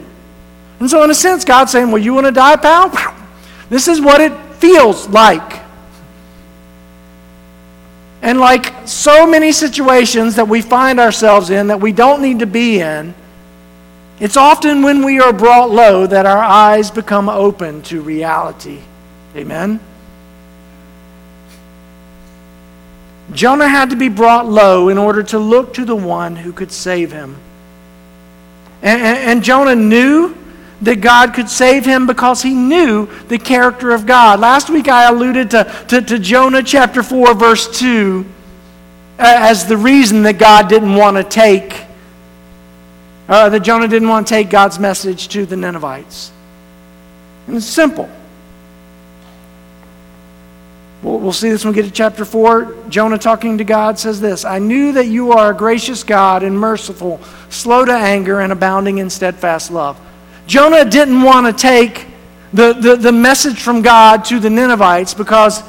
And 0.79 0.89
so, 0.89 1.03
in 1.03 1.09
a 1.09 1.15
sense, 1.15 1.45
God's 1.45 1.71
saying, 1.71 1.89
Well, 1.89 2.01
you 2.01 2.13
want 2.13 2.25
to 2.25 2.33
die, 2.33 2.57
pal? 2.57 2.91
This 3.69 3.87
is 3.87 4.01
what 4.01 4.19
it 4.19 4.33
feels 4.55 5.07
like. 5.07 5.62
And 8.23 8.39
like 8.39 8.87
so 8.87 9.27
many 9.27 9.51
situations 9.51 10.37
that 10.37 10.47
we 10.47 10.61
find 10.61 10.97
ourselves 10.97 11.49
in 11.49 11.67
that 11.67 11.81
we 11.81 11.91
don't 11.91 12.21
need 12.21 12.39
to 12.39 12.45
be 12.45 12.79
in, 12.79 13.13
it's 14.17 14.37
often 14.37 14.81
when 14.81 15.03
we 15.03 15.19
are 15.19 15.33
brought 15.33 15.71
low 15.71 16.07
that 16.07 16.25
our 16.25 16.41
eyes 16.41 16.89
become 16.89 17.27
open 17.27 17.81
to 17.83 18.01
reality. 18.01 18.79
Amen? 19.35 19.81
Jonah 23.33 23.67
had 23.67 23.89
to 23.89 23.97
be 23.97 24.07
brought 24.07 24.47
low 24.47 24.87
in 24.87 24.97
order 24.97 25.23
to 25.23 25.37
look 25.37 25.73
to 25.73 25.83
the 25.83 25.95
one 25.95 26.37
who 26.37 26.53
could 26.53 26.71
save 26.71 27.11
him. 27.11 27.35
And, 28.81 29.01
and, 29.01 29.17
and 29.17 29.43
Jonah 29.43 29.75
knew 29.75 30.33
that 30.83 30.99
God 31.01 31.33
could 31.33 31.49
save 31.49 31.85
him 31.85 32.05
because 32.05 32.41
he 32.41 32.53
knew 32.53 33.07
the 33.27 33.37
character 33.37 33.91
of 33.91 34.05
God. 34.05 34.39
Last 34.39 34.69
week 34.69 34.87
I 34.87 35.09
alluded 35.09 35.51
to, 35.51 35.85
to, 35.89 36.01
to 36.01 36.19
Jonah 36.19 36.63
chapter 36.63 37.01
4, 37.01 37.33
verse 37.33 37.79
2, 37.79 38.25
as 39.17 39.65
the 39.65 39.77
reason 39.77 40.23
that 40.23 40.37
God 40.37 40.67
didn't 40.67 40.95
want 40.95 41.17
to 41.17 41.23
take, 41.23 41.85
uh, 43.29 43.49
that 43.49 43.61
Jonah 43.61 43.87
didn't 43.87 44.09
want 44.09 44.27
to 44.27 44.33
take 44.33 44.49
God's 44.49 44.79
message 44.79 45.29
to 45.29 45.45
the 45.45 45.55
Ninevites. 45.55 46.31
And 47.47 47.55
it's 47.55 47.65
simple. 47.65 48.09
We'll, 51.01 51.19
we'll 51.19 51.33
see 51.33 51.49
this 51.49 51.63
when 51.63 51.73
we 51.73 51.81
get 51.81 51.87
to 51.87 51.91
chapter 51.91 52.25
4. 52.25 52.75
Jonah 52.89 53.17
talking 53.17 53.57
to 53.57 53.63
God 53.63 53.97
says 53.99 54.19
this 54.19 54.43
I 54.43 54.59
knew 54.59 54.91
that 54.93 55.07
you 55.07 55.31
are 55.31 55.51
a 55.51 55.55
gracious 55.55 56.03
God 56.03 56.43
and 56.43 56.59
merciful, 56.59 57.21
slow 57.49 57.85
to 57.85 57.93
anger, 57.93 58.41
and 58.41 58.51
abounding 58.51 58.97
in 58.97 59.09
steadfast 59.09 59.71
love 59.71 59.97
Jonah 60.47 60.85
didn't 60.85 61.21
want 61.21 61.47
to 61.47 61.53
take 61.53 62.07
the, 62.51 62.73
the, 62.73 62.95
the 62.95 63.11
message 63.11 63.61
from 63.61 63.81
God 63.81 64.25
to 64.25 64.39
the 64.39 64.49
Ninevites 64.49 65.13
because 65.13 65.63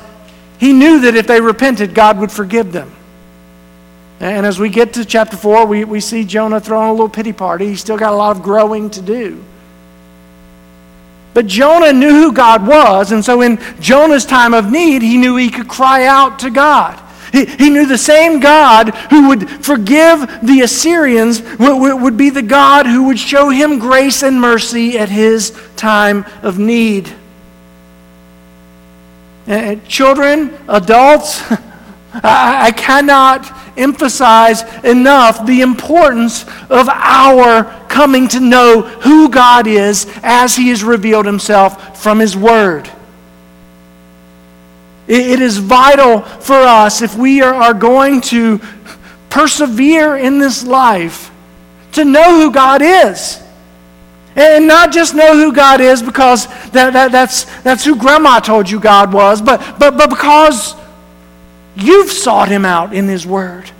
he 0.58 0.72
knew 0.72 1.00
that 1.00 1.14
if 1.14 1.26
they 1.26 1.40
repented, 1.40 1.94
God 1.94 2.18
would 2.18 2.30
forgive 2.30 2.72
them. 2.72 2.92
And 4.20 4.46
as 4.46 4.58
we 4.58 4.68
get 4.68 4.94
to 4.94 5.04
chapter 5.04 5.36
4, 5.36 5.66
we, 5.66 5.84
we 5.84 6.00
see 6.00 6.24
Jonah 6.24 6.60
throwing 6.60 6.88
a 6.88 6.92
little 6.92 7.08
pity 7.08 7.32
party. 7.32 7.66
He's 7.66 7.80
still 7.80 7.98
got 7.98 8.12
a 8.12 8.16
lot 8.16 8.36
of 8.36 8.42
growing 8.42 8.90
to 8.90 9.02
do. 9.02 9.42
But 11.34 11.46
Jonah 11.46 11.92
knew 11.92 12.10
who 12.10 12.32
God 12.32 12.66
was, 12.66 13.10
and 13.10 13.24
so 13.24 13.42
in 13.42 13.58
Jonah's 13.80 14.24
time 14.24 14.54
of 14.54 14.70
need, 14.70 15.02
he 15.02 15.16
knew 15.16 15.36
he 15.36 15.50
could 15.50 15.68
cry 15.68 16.06
out 16.06 16.38
to 16.40 16.50
God. 16.50 17.00
He, 17.34 17.46
he 17.46 17.68
knew 17.68 17.84
the 17.84 17.98
same 17.98 18.38
God 18.38 18.90
who 19.10 19.28
would 19.28 19.50
forgive 19.50 20.20
the 20.40 20.60
Assyrians 20.60 21.42
would, 21.58 22.00
would 22.00 22.16
be 22.16 22.30
the 22.30 22.42
God 22.42 22.86
who 22.86 23.06
would 23.06 23.18
show 23.18 23.50
him 23.50 23.80
grace 23.80 24.22
and 24.22 24.40
mercy 24.40 24.96
at 24.96 25.08
his 25.08 25.52
time 25.74 26.24
of 26.42 26.60
need. 26.60 27.12
And 29.48 29.84
children, 29.88 30.56
adults, 30.68 31.42
I, 32.14 32.66
I 32.66 32.70
cannot 32.70 33.52
emphasize 33.76 34.62
enough 34.84 35.44
the 35.44 35.60
importance 35.60 36.44
of 36.70 36.88
our 36.88 37.64
coming 37.88 38.28
to 38.28 38.38
know 38.38 38.82
who 38.82 39.28
God 39.28 39.66
is 39.66 40.06
as 40.22 40.54
He 40.54 40.68
has 40.68 40.84
revealed 40.84 41.26
Himself 41.26 42.00
from 42.00 42.20
His 42.20 42.36
Word. 42.36 42.88
It 45.06 45.40
is 45.40 45.58
vital 45.58 46.22
for 46.22 46.54
us 46.54 47.02
if 47.02 47.14
we 47.16 47.42
are 47.42 47.74
going 47.74 48.22
to 48.22 48.60
persevere 49.28 50.16
in 50.16 50.38
this 50.38 50.64
life 50.64 51.30
to 51.92 52.04
know 52.04 52.40
who 52.40 52.52
God 52.52 52.80
is. 52.82 53.42
And 54.36 54.66
not 54.66 54.92
just 54.92 55.14
know 55.14 55.34
who 55.34 55.52
God 55.52 55.80
is 55.80 56.02
because 56.02 56.46
that, 56.70 56.92
that, 56.92 57.12
that's, 57.12 57.44
that's 57.62 57.84
who 57.84 57.96
grandma 57.96 58.40
told 58.40 58.68
you 58.68 58.80
God 58.80 59.12
was, 59.12 59.40
but, 59.40 59.78
but, 59.78 59.96
but 59.96 60.10
because 60.10 60.74
you've 61.76 62.10
sought 62.10 62.48
him 62.48 62.64
out 62.64 62.92
in 62.92 63.06
his 63.06 63.26
word. 63.26 63.70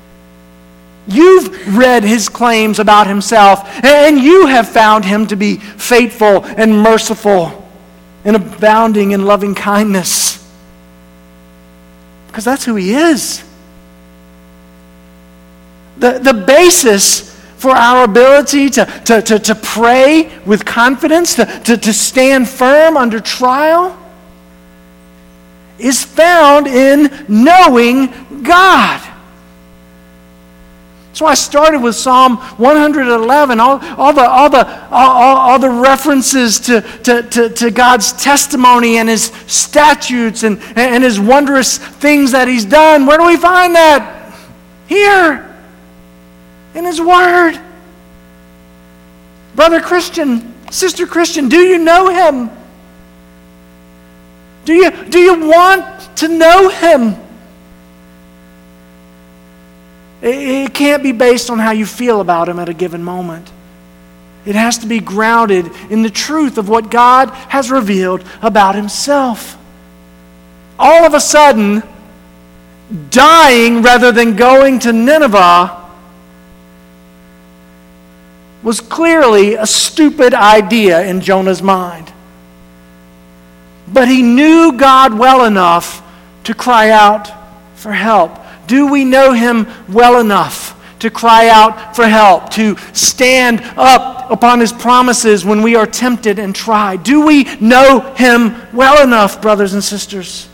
You've 1.07 1.77
read 1.77 2.03
his 2.03 2.29
claims 2.29 2.79
about 2.79 3.07
himself, 3.07 3.69
and 3.85 4.19
you 4.19 4.47
have 4.47 4.69
found 4.69 5.05
him 5.05 5.27
to 5.27 5.37
be 5.37 5.57
faithful 5.57 6.45
and 6.45 6.83
merciful 6.83 7.69
and 8.25 8.37
abounding 8.37 9.11
in 9.11 9.27
loving 9.27 9.55
kindness. 9.55 10.34
Because 12.35 12.45
that's 12.45 12.65
who 12.65 12.75
He 12.75 12.95
is. 12.95 13.45
The, 15.99 16.19
the 16.19 16.35
basis 16.35 17.33
for 17.59 17.71
our 17.71 18.03
ability 18.03 18.71
to, 18.71 18.87
to, 19.05 19.23
to, 19.23 19.39
to 19.39 19.55
pray 19.55 20.37
with 20.45 20.65
confidence, 20.65 21.37
to, 21.37 21.47
to, 21.47 21.77
to 21.77 21.93
stand 21.93 22.49
firm 22.49 22.97
under 22.97 23.21
trial, 23.21 23.97
is 25.79 26.03
found 26.03 26.67
in 26.67 27.25
knowing 27.29 28.13
God. 28.43 29.01
Why 31.21 31.31
I 31.31 31.35
started 31.35 31.81
with 31.81 31.95
Psalm 31.95 32.39
111, 32.39 33.61
all, 33.61 33.79
all, 33.97 34.13
the, 34.13 34.29
all, 34.29 34.51
the, 34.51 34.89
all, 34.91 35.37
all 35.37 35.59
the 35.61 35.71
references 35.71 36.59
to, 36.61 36.81
to, 36.81 37.23
to, 37.23 37.49
to, 37.51 37.71
God's 37.71 38.13
testimony 38.13 38.97
and 38.97 39.09
his 39.09 39.27
statutes 39.47 40.43
and, 40.43 40.61
and 40.75 41.05
his 41.05 41.21
wondrous 41.21 41.79
things 41.79 42.33
that 42.33 42.49
he's 42.49 42.65
done. 42.65 43.07
Where 43.07 43.19
do 43.19 43.27
we 43.27 43.37
find 43.37 43.77
that? 43.77 44.35
Here, 44.89 45.55
in 46.75 46.85
his 46.85 47.01
word. 47.01 47.61
Brother 49.55 49.81
Christian, 49.81 50.53
sister 50.71 51.07
Christian, 51.07 51.49
do 51.49 51.59
you 51.59 51.79
know 51.79 52.09
him? 52.09 52.51
Do 54.65 54.73
you, 54.73 54.91
do 54.91 55.19
you 55.21 55.49
want 55.49 56.17
to 56.17 56.29
know 56.29 56.69
him? 56.69 57.24
It 60.27 60.73
can't 60.73 61.03
be 61.03 61.13
based 61.13 61.51
on 61.51 61.59
how 61.59 61.73
you 61.73 61.85
feel 61.85 62.23
about 62.23 62.49
Him 62.49 62.59
at 62.59 62.71
a 62.71 62.75
given 62.75 63.05
moment. 63.05 63.53
It 64.47 64.55
has 64.55 64.79
to 64.79 64.87
be 64.87 64.99
grounded 64.99 65.71
in 65.91 66.03
the 66.03 66.11
truth 66.11 66.57
of 66.57 66.69
what 66.69 66.91
God 66.91 67.29
has 67.51 67.71
revealed 67.71 68.25
about 68.41 68.75
Himself. 68.75 69.59
All 70.79 71.05
of 71.05 71.13
a 71.13 71.21
sudden, 71.21 71.83
dying 73.11 73.83
rather 73.83 74.13
than 74.13 74.35
going 74.35 74.79
to 74.81 74.93
Nineveh 74.95 75.83
was 78.63 78.81
clearly 78.81 79.55
a 79.55 79.67
stupid 79.67 80.33
idea 80.33 81.05
in 81.05 81.21
Jonah's 81.21 81.63
mind. 81.63 82.11
But 83.87 84.09
he 84.09 84.23
knew 84.23 84.73
God 84.73 85.13
well 85.13 85.45
enough 85.45 86.03
to 86.45 86.55
cry 86.55 86.89
out 86.89 87.31
for 87.75 87.93
help. 87.93 88.39
Do 88.67 88.91
we 88.91 89.05
know 89.05 89.33
him 89.33 89.67
well 89.89 90.21
enough 90.21 90.73
to 91.01 91.11
cry 91.11 91.49
out 91.49 91.95
for 91.95 92.07
help, 92.07 92.51
to 92.51 92.77
stand 92.93 93.61
up 93.77 94.31
upon 94.31 94.61
his 94.61 94.73
promises 94.73 95.45
when 95.45 95.63
we 95.63 95.77
are 95.77 95.87
tempted 95.87 96.39
and 96.39 96.55
tried? 96.55 97.03
Do 97.03 97.27
we 97.27 97.45
know 97.57 98.01
him 98.17 98.55
well 98.73 99.03
enough, 99.03 99.43
brothers 99.43 99.75
and 99.75 99.85
sisters? 99.85 100.49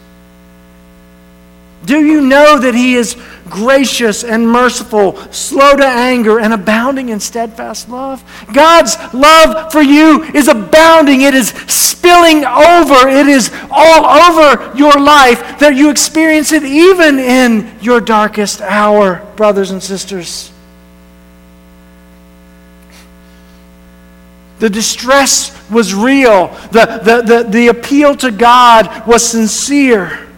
Do 1.85 2.05
you 2.05 2.20
know 2.20 2.59
that 2.59 2.75
he 2.75 2.94
is 2.94 3.16
gracious 3.50 4.24
and 4.24 4.48
merciful, 4.48 5.16
slow 5.32 5.76
to 5.76 5.86
anger, 5.86 6.40
and 6.40 6.54
abounding 6.54 7.10
in 7.10 7.20
steadfast 7.20 7.88
love. 7.88 8.24
God's 8.54 8.96
love 9.12 9.70
for 9.72 9.82
you 9.82 10.22
is 10.22 10.48
abounding. 10.48 11.22
It 11.22 11.34
is 11.34 11.48
spilling 11.66 12.44
over. 12.44 13.08
It 13.08 13.26
is 13.26 13.52
all 13.70 14.06
over 14.06 14.74
your 14.76 14.98
life 14.98 15.58
that 15.58 15.74
you 15.74 15.90
experience 15.90 16.52
it 16.52 16.64
even 16.64 17.18
in 17.18 17.78
your 17.82 18.00
darkest 18.00 18.62
hour, 18.62 19.26
brothers 19.36 19.70
and 19.70 19.82
sisters. 19.82 20.52
The 24.60 24.70
distress 24.70 25.70
was 25.70 25.94
real. 25.94 26.48
The, 26.70 27.00
the, 27.02 27.22
the, 27.22 27.42
the 27.48 27.68
appeal 27.68 28.14
to 28.16 28.30
God 28.30 29.06
was 29.06 29.26
sincere. 29.26 30.29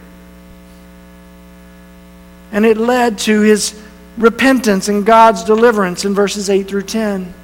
And 2.53 2.65
it 2.65 2.77
led 2.77 3.19
to 3.21 3.41
his 3.41 3.81
repentance 4.19 4.88
and 4.88 5.05
God's 5.05 5.43
deliverance 5.43 6.05
in 6.05 6.15
verses 6.15 6.51
8 6.51 6.69
through 6.69 6.83
10. 6.83 7.35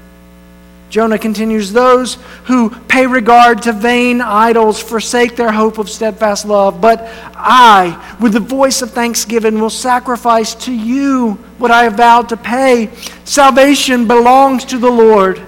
Jonah 0.90 1.18
continues 1.18 1.72
Those 1.72 2.14
who 2.44 2.70
pay 2.70 3.06
regard 3.06 3.62
to 3.62 3.72
vain 3.72 4.20
idols 4.20 4.82
forsake 4.82 5.36
their 5.36 5.52
hope 5.52 5.78
of 5.78 5.90
steadfast 5.90 6.46
love. 6.46 6.80
But 6.80 7.00
I, 7.34 8.16
with 8.20 8.32
the 8.32 8.40
voice 8.40 8.80
of 8.80 8.90
thanksgiving, 8.90 9.60
will 9.60 9.70
sacrifice 9.70 10.54
to 10.66 10.72
you 10.72 11.32
what 11.58 11.70
I 11.70 11.84
have 11.84 11.94
vowed 11.94 12.30
to 12.30 12.36
pay. 12.36 12.90
Salvation 13.24 14.06
belongs 14.06 14.64
to 14.66 14.78
the 14.78 14.90
Lord. 14.90 15.46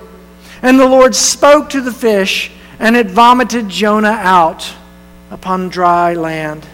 And 0.62 0.78
the 0.78 0.88
Lord 0.88 1.14
spoke 1.14 1.70
to 1.70 1.80
the 1.80 1.92
fish, 1.92 2.50
and 2.78 2.94
it 2.94 3.10
vomited 3.10 3.70
Jonah 3.70 4.08
out 4.08 4.74
upon 5.30 5.70
dry 5.70 6.12
land. 6.12 6.66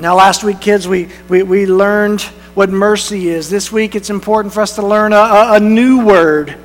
Now, 0.00 0.14
last 0.14 0.44
week, 0.44 0.60
kids, 0.60 0.86
we, 0.86 1.08
we, 1.28 1.42
we 1.42 1.66
learned 1.66 2.20
what 2.54 2.70
mercy 2.70 3.30
is. 3.30 3.50
This 3.50 3.72
week, 3.72 3.96
it's 3.96 4.10
important 4.10 4.54
for 4.54 4.60
us 4.60 4.76
to 4.76 4.86
learn 4.86 5.12
a, 5.12 5.16
a, 5.16 5.54
a 5.54 5.60
new 5.60 6.06
word, 6.06 6.56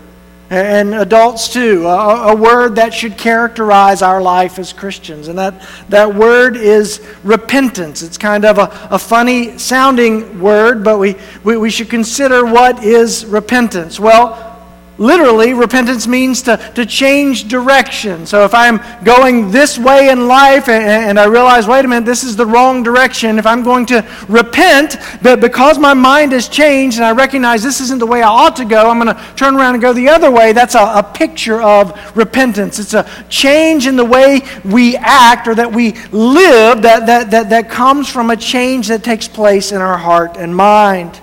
and 0.52 0.94
adults 0.94 1.52
too, 1.52 1.88
a, 1.88 2.34
a, 2.34 2.36
word 2.36 2.76
that 2.76 2.94
should 2.94 3.18
characterize 3.18 4.04
our 4.04 4.22
life 4.22 4.60
as 4.60 4.72
Christians. 4.72 5.30
And 5.30 5.40
that, 5.40 5.68
that 5.90 6.14
word 6.14 6.56
is 6.58 7.04
repentance. 7.24 8.04
It's 8.04 8.20
kind 8.20 8.46
of 8.46 8.60
a, 8.60 8.88
a 8.92 9.00
funny 9.00 9.58
sounding 9.58 10.40
word, 10.40 10.84
but 10.84 11.00
we, 11.00 11.16
we, 11.44 11.58
we 11.58 11.72
should 11.72 11.90
consider 11.90 12.46
what 12.46 12.84
is 12.84 13.26
repentance. 13.26 14.00
Well, 14.00 14.53
Literally, 15.00 15.56
repentance 15.56 16.06
means 16.06 16.44
to, 16.44 16.58
to 16.76 16.86
change 16.86 17.48
direction. 17.48 18.28
So 18.28 18.46
if 18.46 18.54
I'm 18.54 18.80
going 19.04 19.50
this 19.50 19.80
way 19.80 20.10
in 20.10 20.28
life 20.28 20.70
and, 20.70 20.84
and, 20.84 21.20
I 21.20 21.26
realize, 21.26 21.68
wait 21.68 21.84
a 21.84 21.88
minute, 21.88 22.06
this 22.06 22.24
is 22.24 22.36
the 22.36 22.46
wrong 22.46 22.84
direction, 22.84 23.40
if 23.40 23.48
I'm 23.48 23.64
going 23.64 23.88
to 23.88 24.06
repent, 24.30 24.98
but 25.24 25.42
because 25.42 25.80
my 25.80 25.96
mind 25.96 26.32
has 26.34 26.48
changed 26.48 26.98
and 26.98 27.06
I 27.06 27.12
recognize 27.12 27.64
this 27.64 27.82
isn't 27.82 27.98
the 27.98 28.06
way 28.06 28.22
I 28.22 28.28
ought 28.28 28.56
to 28.58 28.66
go, 28.66 28.88
I'm 28.88 29.00
going 29.00 29.16
to 29.16 29.36
turn 29.36 29.56
around 29.56 29.74
and 29.74 29.82
go 29.82 29.94
the 29.94 30.10
other 30.10 30.30
way, 30.30 30.54
that's 30.54 30.76
a, 30.76 30.84
a 30.84 31.04
picture 31.04 31.60
of 31.60 32.16
repentance. 32.16 32.78
It's 32.78 32.94
a 32.94 33.10
change 33.30 33.88
in 33.88 33.96
the 33.96 34.06
way 34.06 34.42
we 34.64 34.96
act 34.98 35.48
or 35.48 35.56
that 35.56 35.72
we 35.72 35.94
live 36.12 36.84
that, 36.84 37.08
that, 37.08 37.32
that, 37.32 37.50
that 37.50 37.68
comes 37.68 38.08
from 38.10 38.30
a 38.30 38.38
change 38.38 38.90
that 38.90 39.04
takes 39.04 39.28
place 39.28 39.72
in 39.72 39.82
our 39.82 39.98
heart 39.98 40.38
and 40.38 40.56
mind. 40.56 41.20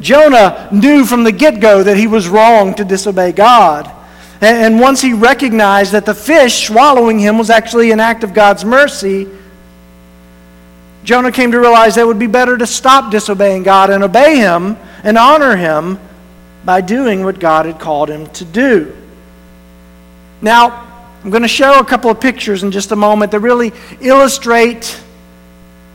Jonah 0.00 0.68
knew 0.72 1.04
from 1.04 1.24
the 1.24 1.32
get 1.32 1.60
go 1.60 1.82
that 1.82 1.96
he 1.96 2.06
was 2.06 2.28
wrong 2.28 2.74
to 2.74 2.84
disobey 2.84 3.32
God. 3.32 3.90
And 4.40 4.80
once 4.80 5.02
he 5.02 5.12
recognized 5.12 5.92
that 5.92 6.06
the 6.06 6.14
fish 6.14 6.66
swallowing 6.66 7.18
him 7.18 7.36
was 7.36 7.50
actually 7.50 7.90
an 7.90 8.00
act 8.00 8.24
of 8.24 8.32
God's 8.32 8.64
mercy, 8.64 9.28
Jonah 11.04 11.32
came 11.32 11.52
to 11.52 11.60
realize 11.60 11.94
that 11.94 12.02
it 12.02 12.06
would 12.06 12.18
be 12.18 12.26
better 12.26 12.56
to 12.56 12.66
stop 12.66 13.10
disobeying 13.10 13.62
God 13.62 13.90
and 13.90 14.02
obey 14.02 14.36
him 14.36 14.76
and 15.02 15.18
honor 15.18 15.56
him 15.56 15.98
by 16.64 16.80
doing 16.80 17.24
what 17.24 17.38
God 17.38 17.66
had 17.66 17.78
called 17.78 18.08
him 18.08 18.26
to 18.28 18.44
do. 18.44 18.96
Now, 20.42 20.86
I'm 21.22 21.30
going 21.30 21.42
to 21.42 21.48
show 21.48 21.78
a 21.78 21.84
couple 21.84 22.10
of 22.10 22.20
pictures 22.20 22.62
in 22.62 22.70
just 22.70 22.92
a 22.92 22.96
moment 22.96 23.32
that 23.32 23.40
really 23.40 23.72
illustrate 24.00 24.98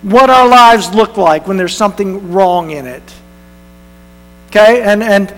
what 0.03 0.29
our 0.29 0.47
lives 0.47 0.93
look 0.93 1.17
like 1.17 1.47
when 1.47 1.57
there's 1.57 1.75
something 1.75 2.31
wrong 2.31 2.69
in 2.69 2.85
it. 2.85 3.03
Okay? 4.55 4.81
And, 4.83 5.03
and, 5.03 5.33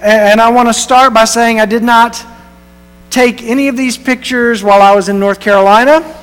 and 0.00 0.40
I 0.40 0.50
want 0.50 0.68
to 0.68 0.72
start 0.74 1.12
by 1.12 1.24
saying 1.24 1.58
I 1.58 1.66
did 1.66 1.82
not 1.82 2.24
take 3.10 3.42
any 3.42 3.66
of 3.66 3.76
these 3.76 3.98
pictures 3.98 4.62
while 4.62 4.80
I 4.80 4.94
was 4.94 5.08
in 5.08 5.18
North 5.18 5.40
Carolina. 5.40 6.14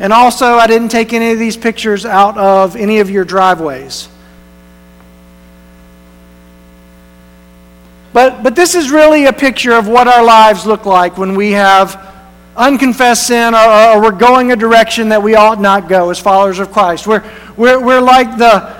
And 0.00 0.12
also, 0.12 0.54
I 0.54 0.66
didn't 0.66 0.88
take 0.88 1.12
any 1.12 1.30
of 1.30 1.38
these 1.38 1.56
pictures 1.56 2.04
out 2.04 2.36
of 2.36 2.74
any 2.74 2.98
of 2.98 3.08
your 3.08 3.24
driveways. 3.24 4.08
But, 8.12 8.42
but 8.42 8.56
this 8.56 8.74
is 8.74 8.90
really 8.90 9.26
a 9.26 9.32
picture 9.32 9.74
of 9.74 9.86
what 9.86 10.08
our 10.08 10.24
lives 10.24 10.66
look 10.66 10.86
like 10.86 11.16
when 11.16 11.36
we 11.36 11.52
have 11.52 12.04
unconfessed 12.56 13.28
sin 13.28 13.54
or, 13.54 13.58
or, 13.58 14.02
we're 14.02 14.10
going 14.10 14.50
a 14.50 14.56
direction 14.56 15.10
that 15.10 15.22
we 15.22 15.36
ought 15.36 15.60
not 15.60 15.88
go 15.88 16.10
as 16.10 16.18
followers 16.18 16.58
of 16.58 16.72
Christ. 16.72 17.06
We're, 17.06 17.22
we're, 17.56 17.78
we're 17.78 18.00
like 18.00 18.38
the, 18.38 18.75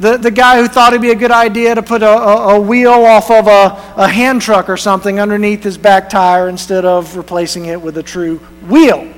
the, 0.00 0.16
the 0.16 0.30
guy 0.30 0.56
who 0.56 0.66
thought 0.66 0.94
it'd 0.94 1.02
be 1.02 1.10
a 1.10 1.14
good 1.14 1.30
idea 1.30 1.74
to 1.74 1.82
put 1.82 2.02
a, 2.02 2.08
a, 2.08 2.56
a 2.56 2.60
wheel 2.60 2.90
off 2.90 3.30
of 3.30 3.46
a, 3.46 4.02
a 4.02 4.08
hand 4.08 4.40
truck 4.40 4.70
or 4.70 4.78
something 4.78 5.20
underneath 5.20 5.62
his 5.62 5.76
back 5.76 6.08
tire 6.08 6.48
instead 6.48 6.86
of 6.86 7.16
replacing 7.16 7.66
it 7.66 7.80
with 7.80 7.98
a 7.98 8.02
true 8.02 8.38
wheel. 8.66 9.12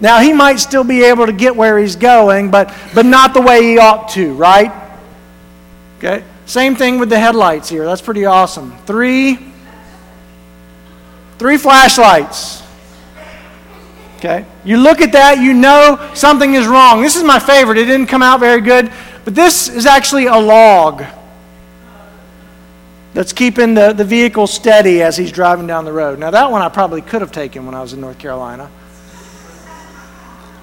Now, 0.00 0.20
he 0.20 0.32
might 0.32 0.60
still 0.60 0.84
be 0.84 1.02
able 1.02 1.26
to 1.26 1.32
get 1.32 1.56
where 1.56 1.76
he's 1.76 1.96
going, 1.96 2.52
but, 2.52 2.72
but 2.94 3.04
not 3.04 3.34
the 3.34 3.42
way 3.42 3.62
he 3.64 3.78
ought 3.78 4.10
to, 4.10 4.32
right? 4.34 4.72
Okay? 5.98 6.22
Same 6.46 6.76
thing 6.76 7.00
with 7.00 7.10
the 7.10 7.18
headlights 7.18 7.68
here. 7.68 7.84
That's 7.84 8.00
pretty 8.00 8.24
awesome. 8.24 8.78
Three, 8.86 9.40
three 11.38 11.58
flashlights. 11.58 12.62
Okay? 14.18 14.46
You 14.64 14.76
look 14.76 15.00
at 15.00 15.10
that, 15.12 15.38
you 15.38 15.52
know 15.52 16.10
something 16.14 16.54
is 16.54 16.68
wrong. 16.68 17.02
This 17.02 17.16
is 17.16 17.24
my 17.24 17.40
favorite. 17.40 17.76
It 17.78 17.86
didn't 17.86 18.06
come 18.06 18.22
out 18.22 18.38
very 18.38 18.60
good. 18.60 18.92
But 19.24 19.34
this 19.34 19.68
is 19.68 19.86
actually 19.86 20.26
a 20.26 20.36
log 20.36 21.04
that's 23.14 23.32
keeping 23.32 23.74
the, 23.74 23.92
the 23.92 24.04
vehicle 24.04 24.46
steady 24.46 25.02
as 25.02 25.16
he's 25.16 25.32
driving 25.32 25.66
down 25.66 25.84
the 25.84 25.92
road. 25.92 26.18
Now, 26.18 26.30
that 26.30 26.50
one 26.50 26.62
I 26.62 26.68
probably 26.68 27.02
could 27.02 27.20
have 27.20 27.32
taken 27.32 27.66
when 27.66 27.74
I 27.74 27.82
was 27.82 27.92
in 27.92 28.00
North 28.00 28.18
Carolina. 28.18 28.70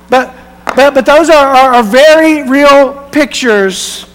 But, 0.10 0.34
but, 0.76 0.94
but 0.94 1.06
those 1.06 1.30
are, 1.30 1.48
are, 1.48 1.74
are 1.76 1.84
very 1.84 2.48
real 2.48 3.10
pictures, 3.12 4.06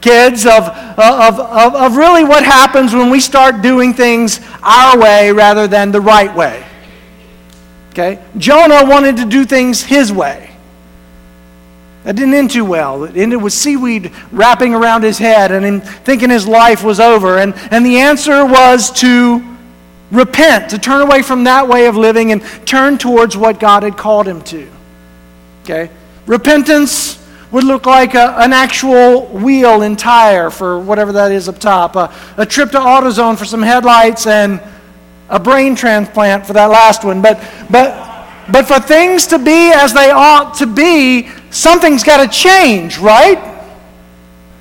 kids, 0.00 0.44
of, 0.44 0.64
of, 0.68 1.40
of, 1.40 1.74
of 1.74 1.96
really 1.96 2.24
what 2.24 2.44
happens 2.44 2.94
when 2.94 3.10
we 3.10 3.20
start 3.20 3.62
doing 3.62 3.94
things 3.94 4.40
our 4.62 4.98
way 4.98 5.32
rather 5.32 5.66
than 5.66 5.90
the 5.90 6.00
right 6.00 6.34
way. 6.34 6.66
Okay? 7.90 8.22
Jonah 8.36 8.84
wanted 8.84 9.16
to 9.16 9.24
do 9.24 9.44
things 9.44 9.82
his 9.82 10.12
way. 10.12 10.47
That 12.04 12.16
didn't 12.16 12.34
end 12.34 12.50
too 12.50 12.64
well. 12.64 13.04
It 13.04 13.16
ended 13.16 13.42
with 13.42 13.52
seaweed 13.52 14.12
wrapping 14.32 14.74
around 14.74 15.02
his 15.02 15.18
head 15.18 15.52
and 15.52 15.64
him 15.64 15.80
thinking 15.80 16.30
his 16.30 16.46
life 16.46 16.82
was 16.82 17.00
over. 17.00 17.38
And, 17.38 17.54
and 17.70 17.84
the 17.84 17.98
answer 17.98 18.46
was 18.46 18.90
to 19.00 19.42
repent, 20.10 20.70
to 20.70 20.78
turn 20.78 21.02
away 21.02 21.22
from 21.22 21.44
that 21.44 21.68
way 21.68 21.86
of 21.86 21.96
living 21.96 22.32
and 22.32 22.42
turn 22.64 22.98
towards 22.98 23.36
what 23.36 23.60
God 23.60 23.82
had 23.82 23.96
called 23.96 24.26
him 24.26 24.42
to. 24.42 24.68
Okay? 25.64 25.90
Repentance 26.26 27.18
would 27.50 27.64
look 27.64 27.86
like 27.86 28.14
a, 28.14 28.34
an 28.38 28.52
actual 28.52 29.26
wheel 29.26 29.82
and 29.82 29.98
tire 29.98 30.50
for 30.50 30.78
whatever 30.78 31.12
that 31.12 31.32
is 31.32 31.48
up 31.48 31.58
top, 31.58 31.96
a, 31.96 32.12
a 32.36 32.46
trip 32.46 32.70
to 32.70 32.78
AutoZone 32.78 33.38
for 33.38 33.44
some 33.44 33.62
headlights, 33.62 34.26
and 34.26 34.60
a 35.28 35.38
brain 35.38 35.74
transplant 35.74 36.46
for 36.46 36.52
that 36.54 36.66
last 36.66 37.04
one. 37.04 37.22
But, 37.22 37.42
but, 37.70 38.28
but 38.50 38.66
for 38.66 38.78
things 38.80 39.26
to 39.28 39.38
be 39.38 39.72
as 39.72 39.92
they 39.92 40.10
ought 40.10 40.54
to 40.56 40.66
be, 40.66 41.30
something's 41.58 42.02
got 42.02 42.24
to 42.24 42.28
change, 42.28 42.98
right? 42.98 43.56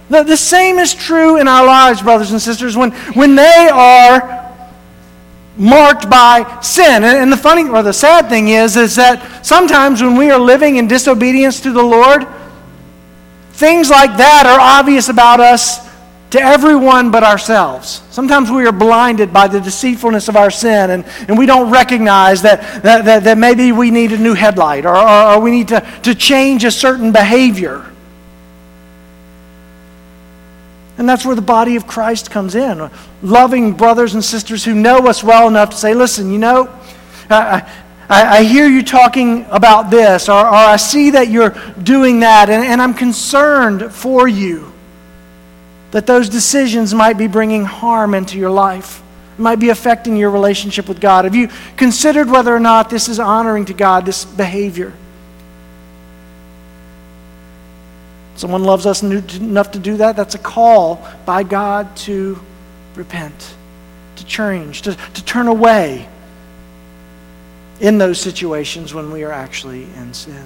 The, 0.10 0.24
the 0.24 0.38
same 0.38 0.80
is 0.80 0.94
true 0.94 1.38
in 1.38 1.48
our 1.48 1.66
lives, 1.66 2.02
brothers 2.02 2.32
and 2.32 2.42
sisters, 2.42 2.76
when, 2.76 2.92
when 3.14 3.36
they 3.36 3.70
are 3.72 4.56
marked 5.58 6.10
by 6.10 6.60
sin. 6.62 7.04
And, 7.04 7.18
and 7.18 7.32
the 7.32 7.38
funny 7.38 7.68
or 7.68 7.84
the 7.84 7.94
sad 7.94 8.30
thing 8.30 8.50
is, 8.50 8.78
is 8.78 8.96
that 8.96 9.46
sometimes 9.46 10.02
when 10.02 10.16
we 10.16 10.32
are 10.32 10.40
living 10.40 10.78
in 10.78 10.88
disobedience 10.88 11.62
to 11.62 11.72
the 11.72 11.84
Lord, 11.84 12.26
things 13.54 13.90
like 13.90 14.18
that 14.18 14.46
are 14.46 14.60
obvious 14.60 15.10
about 15.10 15.40
us 15.40 15.87
to 16.32 16.42
everyone 16.42 17.10
but 17.10 17.24
ourselves. 17.24 18.02
Sometimes 18.10 18.52
we 18.52 18.66
are 18.66 18.72
blinded 18.72 19.32
by 19.32 19.48
the 19.48 19.62
deceitfulness 19.62 20.28
of 20.28 20.36
our 20.36 20.52
sin, 20.52 20.92
and, 20.92 21.06
and 21.28 21.38
we 21.38 21.46
don't 21.46 21.72
recognize 21.72 22.42
that, 22.42 22.84
that, 22.84 23.06
that, 23.06 23.24
that 23.24 23.38
maybe 23.38 23.72
we 23.72 23.92
need 23.92 24.12
a 24.12 24.18
new 24.18 24.34
headlight 24.34 24.86
or, 24.86 24.96
or, 24.96 25.24
or 25.34 25.40
we 25.40 25.52
need 25.52 25.70
to, 25.70 25.80
to 26.04 26.14
change 26.14 26.66
a 26.66 26.72
certain 26.72 27.12
behavior. 27.12 27.86
And 30.98 31.08
that's 31.08 31.26
where 31.26 31.36
the 31.36 31.42
body 31.42 31.76
of 31.76 31.86
Christ 31.86 32.32
comes 32.32 32.56
in. 32.56 32.90
Loving 33.22 33.74
brothers 33.74 34.16
and 34.16 34.26
sisters 34.26 34.66
who 34.66 34.74
know 34.74 35.08
us 35.08 35.24
well 35.24 35.48
enough 35.48 35.70
to 35.70 35.78
say, 35.78 35.94
listen, 35.94 36.32
you 36.32 36.40
know, 36.40 36.68
I, 37.30 37.72
I, 38.10 38.40
I 38.40 38.44
hear 38.44 38.68
you 38.68 38.84
talking 38.84 39.46
about 39.50 39.92
this, 39.92 40.28
or, 40.28 40.40
or, 40.40 40.54
I 40.54 40.76
see 40.78 41.12
that 41.12 41.30
you're 41.30 41.56
doing 41.84 42.22
that, 42.22 42.50
and, 42.50 42.66
and 42.66 42.82
I'm 42.82 42.94
concerned 42.94 43.94
for 43.94 44.28
you 44.28 44.74
that 45.92 46.06
those 46.06 46.30
decisions 46.30 46.94
might 46.94 47.18
be 47.18 47.28
bringing 47.28 47.66
harm 47.66 48.14
into 48.14 48.38
your 48.38 48.50
life, 48.50 49.02
might 49.38 49.60
be 49.60 49.70
affecting 49.70 50.16
your 50.16 50.32
relationship 50.32 50.88
with 50.88 51.00
God. 51.00 51.26
Have 51.26 51.36
you 51.36 51.50
considered 51.78 52.30
whether 52.30 52.54
or 52.56 52.60
not 52.60 52.90
this 52.90 53.08
is 53.08 53.20
honoring 53.20 53.66
to 53.66 53.74
God, 53.74 54.06
this 54.06 54.26
behavior? 54.26 54.94
Someone 58.36 58.64
loves 58.64 58.86
us 58.86 59.02
enough 59.02 59.72
to 59.72 59.80
do 59.80 59.98
that. 59.98 60.16
That's 60.16 60.36
a 60.36 60.40
call 60.40 61.04
by 61.26 61.42
God 61.42 61.96
to 61.98 62.40
repent, 62.96 63.56
to 64.18 64.26
change, 64.26 64.84
to, 64.84 64.94
to 64.94 65.26
turn 65.26 65.48
away 65.48 66.08
in 67.80 67.98
those 67.98 68.20
situations 68.20 68.94
when 68.94 69.12
we 69.12 69.24
are 69.24 69.32
actually 69.32 69.84
in 69.84 70.14
sin. 70.14 70.46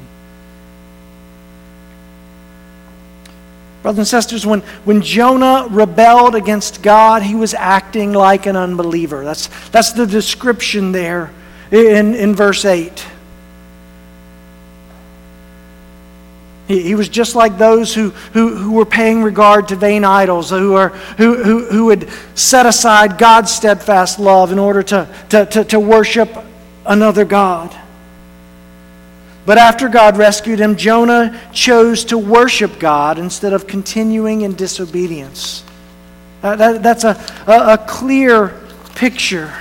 Brothers 3.82 4.00
and 4.00 4.08
sisters, 4.08 4.46
when, 4.46 4.62
when 4.86 5.02
Jonah 5.02 5.68
rebelled 5.70 6.36
against 6.36 6.84
God, 6.84 7.24
he 7.24 7.34
was 7.34 7.54
acting 7.54 8.14
like 8.14 8.46
an 8.46 8.56
unbeliever. 8.56 9.24
That's, 9.24 9.48
that's 9.70 9.94
the 9.94 10.06
description 10.06 10.92
there 10.92 11.32
in, 11.72 12.14
in 12.14 12.36
verse 12.36 12.64
8. 12.64 13.06
He, 16.68 16.84
he 16.84 16.96
was 16.96 17.10
just 17.10 17.36
like 17.36 17.58
those 17.58 17.94
who, 17.94 18.12
who, 18.34 18.56
who 18.56 18.72
were 18.74 18.86
paying 18.86 19.24
regard 19.24 19.70
to 19.70 19.76
vain 19.76 20.06
idols, 20.06 20.52
who, 20.52 20.76
are, 20.76 20.90
who, 21.18 21.44
who, 21.44 21.66
who 21.66 21.90
had 21.90 22.08
set 22.36 22.68
aside 22.68 23.18
God's 23.18 23.52
steadfast 23.52 24.20
love 24.20 24.52
in 24.52 24.60
order 24.60 24.84
to, 24.84 25.14
to, 25.30 25.46
to, 25.48 25.64
to 25.66 25.80
worship 25.80 26.30
another 26.86 27.26
God. 27.26 27.76
But 29.46 29.58
after 29.58 29.90
God 29.90 30.18
rescued 30.18 30.60
him, 30.60 30.76
Jonah 30.76 31.40
chose 31.52 32.06
to 32.06 32.18
worship 32.18 32.80
God 32.80 33.18
instead 33.18 33.54
of 33.54 33.66
continuing 33.66 34.42
in 34.42 34.56
disobedience. 34.56 35.64
That, 36.42 36.84
that's 36.84 37.04
a, 37.04 37.20
a, 37.48 37.74
a, 37.74 37.78
clear 37.78 38.60
picture 38.96 39.54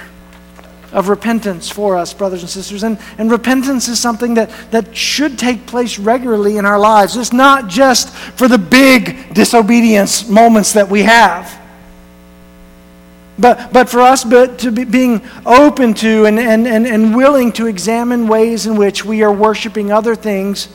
of 0.93 1.09
repentance 1.09 1.69
for 1.69 1.97
us, 1.97 2.15
brothers 2.15 2.43
and 2.43 2.51
sisters. 2.51 2.83
And, 2.83 2.99
and 3.19 3.31
repentance 3.31 3.89
is 3.89 4.01
something 4.01 4.35
that, 4.35 4.51
that 4.71 4.97
should 4.97 5.39
take 5.39 5.67
place 5.67 5.99
regularly 5.99 6.57
in 6.57 6.65
our 6.65 6.79
lives. 6.79 7.17
It's 7.17 7.33
not 7.33 7.69
just 7.69 8.11
for 8.11 8.49
the 8.49 8.59
big 8.59 9.35
disobedience 9.35 10.29
moments 10.29 10.73
that 10.73 10.89
we 10.89 11.03
have. 11.03 11.60
But, 13.41 13.73
but 13.73 13.89
for 13.89 14.01
us 14.01 14.23
but 14.23 14.59
to 14.61 14.71
be 14.71 14.85
being 14.85 15.23
open 15.47 15.95
to 15.95 16.27
and, 16.27 16.39
and, 16.39 16.69
and, 16.69 16.87
and 16.87 17.17
willing 17.17 17.53
to 17.53 17.67
examine 17.67 18.29
ways 18.29 18.67
in 18.67 18.77
which 18.77 19.05
we 19.05 19.23
are 19.23 19.33
worshiping 19.33 19.91
other 19.91 20.15
things 20.15 20.69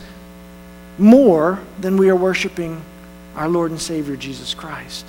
more 0.98 1.60
than 1.80 1.96
we 1.96 2.10
are 2.10 2.16
worshiping 2.16 2.82
our 3.36 3.48
Lord 3.48 3.70
and 3.70 3.80
Savior 3.80 4.16
Jesus 4.16 4.52
Christ. 4.52 5.06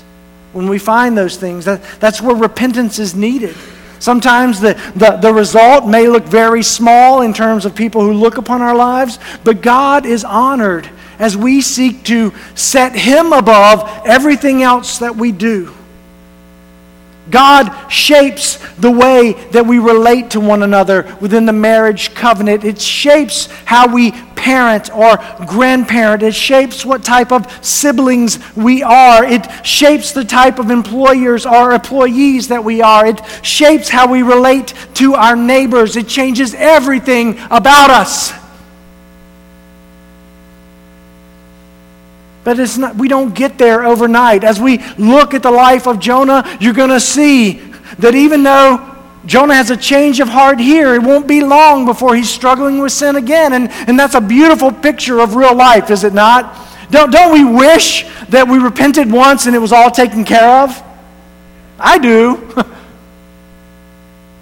When 0.53 0.69
we 0.69 0.77
find 0.77 1.17
those 1.17 1.37
things, 1.37 1.65
that, 1.65 1.81
that's 1.99 2.21
where 2.21 2.35
repentance 2.35 2.99
is 2.99 3.15
needed. 3.15 3.55
Sometimes 3.99 4.59
the, 4.59 4.73
the, 4.95 5.17
the 5.17 5.33
result 5.33 5.87
may 5.87 6.07
look 6.07 6.25
very 6.25 6.61
small 6.61 7.21
in 7.21 7.33
terms 7.33 7.65
of 7.65 7.73
people 7.73 8.01
who 8.01 8.13
look 8.13 8.37
upon 8.37 8.61
our 8.61 8.75
lives, 8.75 9.17
but 9.43 9.61
God 9.61 10.05
is 10.05 10.23
honored 10.23 10.87
as 11.17 11.35
we 11.35 11.61
seek 11.61 12.03
to 12.03 12.31
set 12.53 12.93
Him 12.93 13.33
above 13.33 14.05
everything 14.05 14.61
else 14.61 14.99
that 14.99 15.15
we 15.15 15.31
do. 15.31 15.73
God 17.29 17.89
shapes 17.89 18.57
the 18.75 18.91
way 18.91 19.33
that 19.51 19.65
we 19.65 19.79
relate 19.79 20.31
to 20.31 20.39
one 20.39 20.63
another 20.63 21.17
within 21.19 21.45
the 21.45 21.53
marriage 21.53 22.13
covenant. 22.13 22.63
It 22.63 22.79
shapes 22.79 23.47
how 23.65 23.93
we 23.93 24.11
parent 24.35 24.89
or 24.95 25.17
grandparent. 25.45 26.23
It 26.23 26.33
shapes 26.33 26.85
what 26.85 27.03
type 27.03 27.31
of 27.31 27.65
siblings 27.65 28.39
we 28.55 28.81
are. 28.83 29.25
It 29.25 29.45
shapes 29.65 30.13
the 30.13 30.23
type 30.23 30.59
of 30.59 30.71
employers 30.71 31.45
or 31.45 31.73
employees 31.73 32.47
that 32.47 32.63
we 32.63 32.81
are. 32.81 33.05
It 33.05 33.21
shapes 33.41 33.89
how 33.89 34.09
we 34.09 34.21
relate 34.21 34.73
to 34.95 35.15
our 35.15 35.35
neighbors. 35.35 35.97
It 35.97 36.07
changes 36.07 36.53
everything 36.53 37.39
about 37.51 37.89
us. 37.89 38.31
But 42.47 42.59
it's 42.59 42.77
not, 42.77 42.95
we 42.95 43.09
don't 43.09 43.35
get 43.35 43.57
there 43.57 43.83
overnight. 43.83 44.45
As 44.45 44.57
we 44.57 44.77
look 44.97 45.33
at 45.33 45.43
the 45.43 45.51
life 45.51 45.85
of 45.85 45.99
Jonah, 45.99 46.47
you're 46.61 46.71
going 46.73 46.91
to 46.91 46.99
see 47.01 47.61
that 47.99 48.15
even 48.15 48.41
though 48.41 48.95
Jonah 49.25 49.53
has 49.53 49.69
a 49.69 49.75
change 49.75 50.21
of 50.21 50.29
heart 50.29 50.57
here, 50.57 50.95
it 50.95 51.03
won't 51.03 51.27
be 51.27 51.41
long 51.41 51.85
before 51.85 52.15
he's 52.15 52.29
struggling 52.29 52.79
with 52.79 52.93
sin 52.93 53.17
again. 53.17 53.51
And, 53.51 53.69
and 53.69 53.99
that's 53.99 54.15
a 54.15 54.21
beautiful 54.21 54.71
picture 54.71 55.19
of 55.19 55.35
real 55.35 55.53
life, 55.53 55.91
is 55.91 56.05
it 56.05 56.13
not? 56.13 56.57
Don't, 56.89 57.11
don't 57.11 57.33
we 57.33 57.43
wish 57.43 58.05
that 58.29 58.47
we 58.47 58.59
repented 58.59 59.11
once 59.11 59.45
and 59.45 59.53
it 59.53 59.59
was 59.59 59.73
all 59.73 59.91
taken 59.91 60.23
care 60.23 60.63
of? 60.63 60.81
I 61.77 61.97
do. 61.97 62.49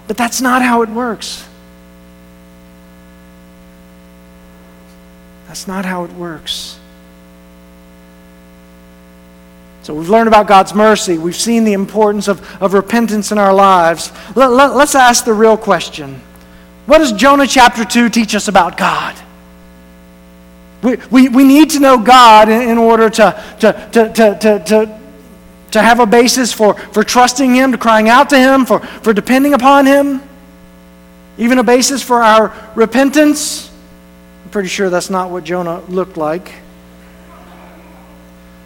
but 0.07 0.15
that's 0.15 0.41
not 0.41 0.61
how 0.61 0.83
it 0.83 0.89
works. 0.89 1.43
That's 5.47 5.67
not 5.67 5.85
how 5.85 6.03
it 6.03 6.11
works. 6.11 6.77
So 9.85 9.93
we've 9.93 10.09
learned 10.09 10.27
about 10.27 10.47
God's 10.47 10.73
mercy. 10.73 11.19
We've 11.19 11.35
seen 11.35 11.63
the 11.63 11.73
importance 11.73 12.27
of, 12.27 12.41
of 12.59 12.73
repentance 12.73 13.31
in 13.31 13.37
our 13.37 13.53
lives. 13.53 14.11
Let, 14.33 14.49
let, 14.49 14.75
let's 14.75 14.95
ask 14.95 15.25
the 15.25 15.33
real 15.33 15.57
question 15.57 16.19
What 16.87 16.97
does 16.97 17.11
Jonah 17.11 17.45
chapter 17.45 17.85
2 17.85 18.09
teach 18.09 18.33
us 18.33 18.47
about 18.47 18.77
God? 18.77 19.15
We, 20.81 20.95
we, 21.11 21.29
we 21.29 21.43
need 21.43 21.69
to 21.69 21.79
know 21.79 21.99
God 21.99 22.49
in, 22.49 22.67
in 22.67 22.77
order 22.79 23.11
to, 23.11 23.43
to, 23.59 23.89
to, 23.91 24.11
to, 24.11 24.39
to, 24.39 24.63
to, 24.65 25.01
to 25.69 25.81
have 25.83 25.99
a 25.99 26.07
basis 26.07 26.51
for, 26.51 26.73
for 26.73 27.03
trusting 27.03 27.53
Him, 27.53 27.71
to 27.71 27.77
crying 27.77 28.09
out 28.09 28.31
to 28.31 28.39
Him, 28.39 28.65
for, 28.65 28.79
for 28.79 29.13
depending 29.13 29.53
upon 29.53 29.85
Him, 29.85 30.19
even 31.37 31.59
a 31.59 31.63
basis 31.63 32.01
for 32.01 32.23
our 32.23 32.51
repentance. 32.73 33.71
I'm 34.43 34.49
pretty 34.49 34.69
sure 34.69 34.89
that's 34.89 35.11
not 35.11 35.29
what 35.29 35.43
Jonah 35.43 35.81
looked 35.81 36.17
like. 36.17 36.55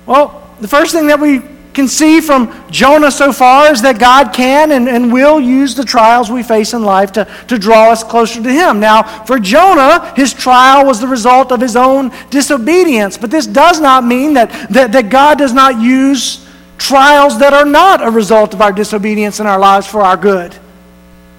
Well, 0.05 0.45
the 0.61 0.67
first 0.67 0.93
thing 0.93 1.07
that 1.07 1.19
we 1.19 1.41
can 1.73 1.87
see 1.87 2.19
from 2.19 2.51
Jonah 2.71 3.11
so 3.11 3.31
far 3.31 3.71
is 3.71 3.81
that 3.83 3.99
God 3.99 4.33
can 4.33 4.71
and, 4.71 4.89
and 4.89 5.13
will 5.13 5.39
use 5.39 5.75
the 5.75 5.85
trials 5.85 6.29
we 6.29 6.43
face 6.43 6.73
in 6.73 6.83
life 6.83 7.11
to, 7.13 7.25
to 7.47 7.57
draw 7.57 7.91
us 7.91 8.03
closer 8.03 8.41
to 8.41 8.51
Him. 8.51 8.79
Now, 8.79 9.03
for 9.25 9.39
Jonah, 9.39 10.13
his 10.15 10.33
trial 10.33 10.85
was 10.85 10.99
the 10.99 11.07
result 11.07 11.51
of 11.51 11.61
his 11.61 11.75
own 11.75 12.11
disobedience. 12.29 13.17
But 13.17 13.31
this 13.31 13.45
does 13.47 13.79
not 13.79 14.03
mean 14.03 14.33
that, 14.33 14.51
that, 14.71 14.91
that 14.91 15.09
God 15.09 15.37
does 15.37 15.53
not 15.53 15.79
use 15.79 16.45
trials 16.77 17.39
that 17.39 17.53
are 17.53 17.65
not 17.65 18.05
a 18.05 18.09
result 18.09 18.53
of 18.53 18.61
our 18.61 18.71
disobedience 18.71 19.39
in 19.39 19.47
our 19.47 19.59
lives 19.59 19.85
for 19.85 20.01
our 20.01 20.17
good. 20.17 20.55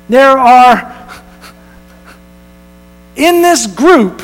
There 0.09 0.39
are, 0.39 1.09
in 3.17 3.43
this 3.43 3.67
group, 3.67 4.23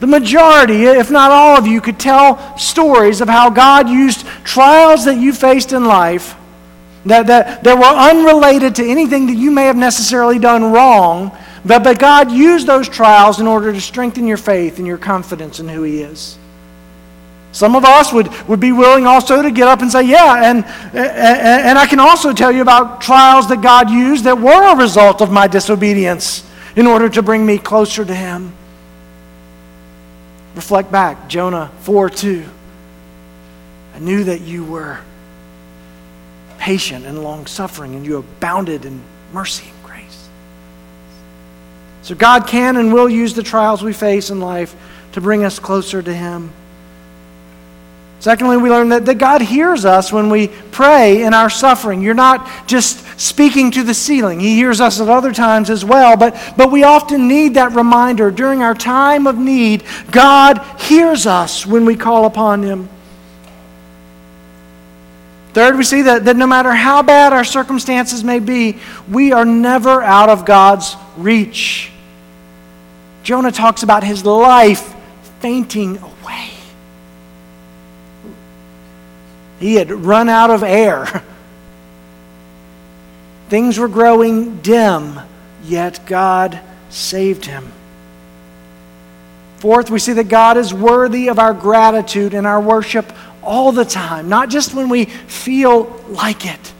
the 0.00 0.06
majority, 0.06 0.84
if 0.84 1.10
not 1.10 1.30
all 1.30 1.58
of 1.58 1.66
you, 1.66 1.80
could 1.80 1.98
tell 1.98 2.56
stories 2.56 3.20
of 3.20 3.28
how 3.28 3.50
God 3.50 3.88
used 3.88 4.26
trials 4.44 5.04
that 5.04 5.18
you 5.18 5.32
faced 5.34 5.72
in 5.72 5.84
life 5.84 6.34
that, 7.04 7.26
that, 7.26 7.62
that 7.64 7.76
were 7.76 7.84
unrelated 7.84 8.74
to 8.76 8.84
anything 8.84 9.26
that 9.26 9.36
you 9.36 9.50
may 9.50 9.64
have 9.64 9.76
necessarily 9.76 10.38
done 10.38 10.72
wrong, 10.72 11.36
but, 11.64 11.84
but 11.84 11.98
God 11.98 12.30
used 12.32 12.66
those 12.66 12.88
trials 12.88 13.40
in 13.40 13.46
order 13.46 13.72
to 13.72 13.80
strengthen 13.80 14.26
your 14.26 14.38
faith 14.38 14.78
and 14.78 14.86
your 14.86 14.98
confidence 14.98 15.60
in 15.60 15.68
who 15.68 15.82
He 15.82 16.00
is. 16.00 16.38
Some 17.52 17.74
of 17.74 17.84
us 17.84 18.12
would, 18.12 18.28
would 18.48 18.60
be 18.60 18.72
willing 18.72 19.06
also 19.06 19.42
to 19.42 19.50
get 19.50 19.66
up 19.66 19.82
and 19.82 19.90
say, 19.90 20.02
Yeah, 20.04 20.50
and, 20.50 20.64
and, 20.94 21.66
and 21.66 21.78
I 21.78 21.86
can 21.86 22.00
also 22.00 22.32
tell 22.32 22.52
you 22.52 22.62
about 22.62 23.00
trials 23.00 23.48
that 23.48 23.60
God 23.60 23.90
used 23.90 24.24
that 24.24 24.38
were 24.38 24.72
a 24.72 24.76
result 24.76 25.20
of 25.20 25.30
my 25.30 25.46
disobedience 25.46 26.48
in 26.76 26.86
order 26.86 27.08
to 27.08 27.22
bring 27.22 27.44
me 27.44 27.58
closer 27.58 28.04
to 28.04 28.14
Him. 28.14 28.54
Reflect 30.54 30.90
back, 30.90 31.28
Jonah 31.28 31.70
4 31.80 32.10
2. 32.10 32.44
I 33.94 33.98
knew 33.98 34.24
that 34.24 34.40
you 34.40 34.64
were 34.64 35.00
patient 36.58 37.06
and 37.06 37.22
long 37.22 37.46
suffering, 37.46 37.94
and 37.94 38.04
you 38.04 38.18
abounded 38.18 38.84
in 38.84 39.00
mercy 39.32 39.70
and 39.70 39.84
grace. 39.84 40.28
So, 42.02 42.14
God 42.14 42.46
can 42.46 42.76
and 42.76 42.92
will 42.92 43.08
use 43.08 43.34
the 43.34 43.42
trials 43.42 43.82
we 43.82 43.92
face 43.92 44.30
in 44.30 44.40
life 44.40 44.74
to 45.12 45.20
bring 45.20 45.44
us 45.44 45.58
closer 45.58 46.02
to 46.02 46.14
Him. 46.14 46.52
Secondly, 48.20 48.58
we 48.58 48.68
learn 48.68 48.90
that, 48.90 49.06
that 49.06 49.16
God 49.16 49.40
hears 49.40 49.86
us 49.86 50.12
when 50.12 50.28
we 50.28 50.48
pray 50.48 51.22
in 51.22 51.32
our 51.32 51.48
suffering. 51.48 52.02
You're 52.02 52.12
not 52.12 52.46
just 52.68 53.18
speaking 53.18 53.70
to 53.72 53.82
the 53.82 53.94
ceiling. 53.94 54.38
He 54.38 54.54
hears 54.54 54.78
us 54.78 55.00
at 55.00 55.08
other 55.08 55.32
times 55.32 55.70
as 55.70 55.86
well, 55.86 56.18
but, 56.18 56.38
but 56.54 56.70
we 56.70 56.84
often 56.84 57.28
need 57.28 57.54
that 57.54 57.72
reminder. 57.72 58.30
During 58.30 58.62
our 58.62 58.74
time 58.74 59.26
of 59.26 59.38
need, 59.38 59.84
God 60.10 60.60
hears 60.82 61.26
us 61.26 61.64
when 61.64 61.86
we 61.86 61.96
call 61.96 62.26
upon 62.26 62.62
Him. 62.62 62.90
Third, 65.54 65.76
we 65.76 65.82
see 65.82 66.02
that, 66.02 66.26
that 66.26 66.36
no 66.36 66.46
matter 66.46 66.72
how 66.72 67.02
bad 67.02 67.32
our 67.32 67.42
circumstances 67.42 68.22
may 68.22 68.38
be, 68.38 68.78
we 69.10 69.32
are 69.32 69.46
never 69.46 70.02
out 70.02 70.28
of 70.28 70.44
God's 70.44 70.94
reach. 71.16 71.90
Jonah 73.22 73.50
talks 73.50 73.82
about 73.82 74.04
his 74.04 74.24
life 74.24 74.94
fainting 75.40 75.98
away. 75.98 76.50
He 79.60 79.76
had 79.76 79.92
run 79.92 80.28
out 80.28 80.50
of 80.50 80.64
air. 80.64 81.22
Things 83.48 83.78
were 83.78 83.88
growing 83.88 84.60
dim, 84.60 85.20
yet 85.62 86.04
God 86.06 86.58
saved 86.88 87.44
him. 87.44 87.70
Fourth, 89.58 89.90
we 89.90 89.98
see 89.98 90.14
that 90.14 90.28
God 90.28 90.56
is 90.56 90.72
worthy 90.72 91.28
of 91.28 91.38
our 91.38 91.52
gratitude 91.52 92.32
and 92.32 92.46
our 92.46 92.60
worship 92.60 93.12
all 93.42 93.72
the 93.72 93.84
time, 93.84 94.28
not 94.28 94.48
just 94.48 94.74
when 94.74 94.88
we 94.88 95.04
feel 95.04 95.84
like 96.08 96.46
it. 96.46 96.72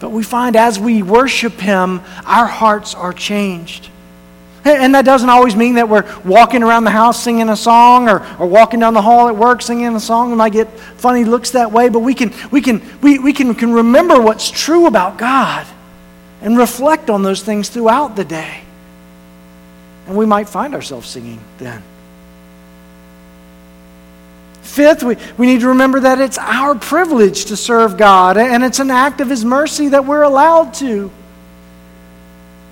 But 0.00 0.10
we 0.10 0.22
find 0.22 0.56
as 0.56 0.78
we 0.80 1.02
worship 1.02 1.60
Him, 1.60 2.00
our 2.24 2.46
hearts 2.46 2.94
are 2.94 3.12
changed. 3.12 3.88
And 4.64 4.94
that 4.94 5.06
doesn't 5.06 5.30
always 5.30 5.56
mean 5.56 5.76
that 5.76 5.88
we're 5.88 6.04
walking 6.22 6.62
around 6.62 6.84
the 6.84 6.90
house 6.90 7.22
singing 7.22 7.48
a 7.48 7.56
song 7.56 8.08
or, 8.10 8.26
or 8.38 8.46
walking 8.46 8.80
down 8.80 8.92
the 8.92 9.00
hall 9.00 9.28
at 9.28 9.36
work 9.36 9.62
singing 9.62 9.94
a 9.94 10.00
song. 10.00 10.30
We 10.30 10.36
might 10.36 10.52
get 10.52 10.68
funny 10.78 11.24
looks 11.24 11.52
that 11.52 11.72
way, 11.72 11.88
but 11.88 12.00
we 12.00 12.14
can, 12.14 12.32
we, 12.50 12.60
can, 12.60 12.82
we, 13.00 13.18
we 13.18 13.32
can, 13.32 13.54
can 13.54 13.72
remember 13.72 14.20
what's 14.20 14.50
true 14.50 14.86
about 14.86 15.16
God 15.16 15.66
and 16.42 16.58
reflect 16.58 17.08
on 17.08 17.22
those 17.22 17.42
things 17.42 17.70
throughout 17.70 18.16
the 18.16 18.24
day. 18.24 18.62
And 20.06 20.16
we 20.16 20.26
might 20.26 20.48
find 20.48 20.74
ourselves 20.74 21.08
singing 21.08 21.40
then. 21.58 21.82
Fifth, 24.62 25.02
we, 25.02 25.16
we 25.38 25.46
need 25.46 25.60
to 25.60 25.68
remember 25.68 26.00
that 26.00 26.20
it's 26.20 26.38
our 26.38 26.74
privilege 26.74 27.46
to 27.46 27.56
serve 27.56 27.96
God, 27.96 28.36
and 28.36 28.62
it's 28.62 28.78
an 28.78 28.90
act 28.90 29.20
of 29.20 29.28
His 29.28 29.44
mercy 29.44 29.88
that 29.88 30.04
we're 30.04 30.22
allowed 30.22 30.74
to. 30.74 31.10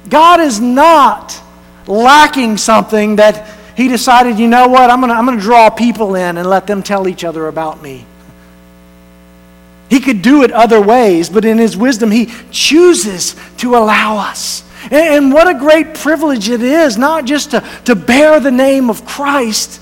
God 0.09 0.41
is 0.41 0.61
not 0.61 1.43
lacking 1.89 2.57
something 2.57 3.17
that 3.17 3.49
He 3.77 3.89
decided, 3.89 4.39
you 4.39 4.47
know 4.47 4.69
what, 4.69 4.91
I'm 4.91 5.01
going 5.01 5.11
to 5.11 5.17
I'm 5.17 5.27
going 5.27 5.39
to 5.39 5.43
draw 5.43 5.71
people 5.71 6.15
in 6.15 6.37
and 6.37 6.49
let 6.49 6.67
them 6.67 6.83
tell 6.83 7.09
each 7.09 7.25
other 7.25 7.49
about 7.49 7.83
me. 7.83 8.05
He 9.91 10.01
could 10.01 10.21
do 10.21 10.43
it 10.43 10.53
other 10.53 10.81
ways, 10.81 11.31
but 11.31 11.45
in 11.45 11.59
His 11.59 11.77
wisdom, 11.77 12.11
He 12.11 12.33
chooses 12.51 13.35
to 13.59 13.75
allow 13.75 14.19
us. 14.19 14.63
And, 14.85 14.95
and 14.95 15.33
what 15.33 15.49
a 15.49 15.59
great 15.59 15.95
privilege 15.95 16.49
it 16.49 16.63
is, 16.63 16.99
not 16.99 17.25
just 17.25 17.53
to, 17.53 17.69
to 17.87 17.97
bear 17.97 18.39
the 18.39 18.51
name 18.51 18.91
of 18.91 19.05
Christ 19.05 19.81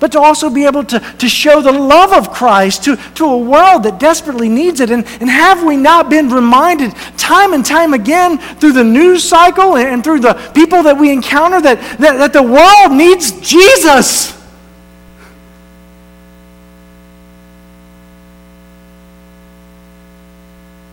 but 0.00 0.12
to 0.12 0.20
also 0.20 0.48
be 0.50 0.64
able 0.64 0.84
to, 0.84 1.00
to 1.00 1.28
show 1.28 1.60
the 1.60 1.72
love 1.72 2.12
of 2.12 2.32
Christ 2.32 2.84
to, 2.84 2.96
to 3.14 3.24
a 3.24 3.38
world 3.38 3.82
that 3.82 3.98
desperately 3.98 4.48
needs 4.48 4.80
it. 4.80 4.90
And, 4.90 5.04
and 5.20 5.28
have 5.28 5.64
we 5.64 5.76
not 5.76 6.08
been 6.08 6.28
reminded 6.28 6.94
time 7.16 7.52
and 7.52 7.64
time 7.64 7.94
again 7.94 8.38
through 8.38 8.72
the 8.72 8.84
news 8.84 9.24
cycle 9.24 9.76
and, 9.76 10.04
through 10.04 10.20
the 10.20 10.34
people 10.54 10.82
that 10.84 10.96
we 10.96 11.10
encounter 11.12 11.60
that, 11.60 11.80
that, 11.98 12.16
that 12.18 12.32
the 12.32 12.42
world 12.42 12.92
needs 12.92 13.32
Jesus? 13.40 14.36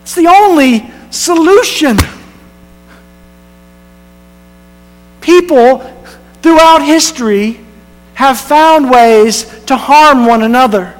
It's 0.01 0.15
the 0.15 0.27
only 0.27 0.91
solution. 1.11 1.97
People 5.21 5.79
throughout 6.41 6.83
history 6.85 7.64
have 8.15 8.39
found 8.39 8.89
ways 8.89 9.43
to 9.65 9.77
harm 9.77 10.25
one 10.25 10.41
another. 10.41 10.97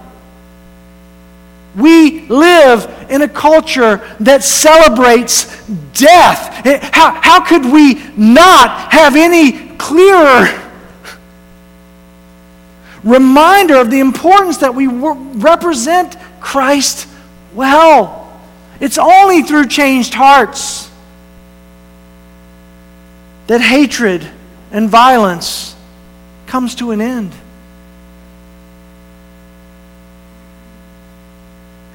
We 1.75 2.27
live 2.27 3.07
in 3.09 3.21
a 3.21 3.27
culture 3.27 3.97
that 4.21 4.43
celebrates 4.43 5.65
death. 5.93 6.65
How, 6.93 7.19
how 7.21 7.45
could 7.45 7.65
we 7.65 7.95
not 8.15 8.93
have 8.93 9.15
any 9.15 9.75
clearer 9.75 10.61
reminder 13.03 13.75
of 13.75 13.91
the 13.91 13.99
importance 13.99 14.57
that 14.57 14.73
we 14.73 14.87
represent 14.87 16.17
Christ 16.39 17.07
well? 17.53 18.21
It's 18.79 18.97
only 18.97 19.41
through 19.41 19.67
changed 19.67 20.13
hearts 20.13 20.89
that 23.47 23.61
hatred 23.61 24.27
and 24.71 24.89
violence 24.89 25.74
comes 26.55 26.75
to 26.75 26.91
an 26.91 27.01
end. 27.01 27.33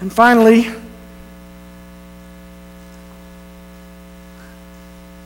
And 0.03 0.13
finally, 0.13 0.69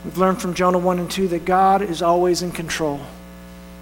we've 0.05 0.17
learned 0.17 0.41
from 0.41 0.53
Jonah 0.53 0.77
1 0.77 0.99
and 0.99 1.11
2 1.11 1.27
that 1.27 1.43
God 1.43 1.81
is 1.81 2.01
always 2.01 2.43
in 2.43 2.53
control. 2.53 3.01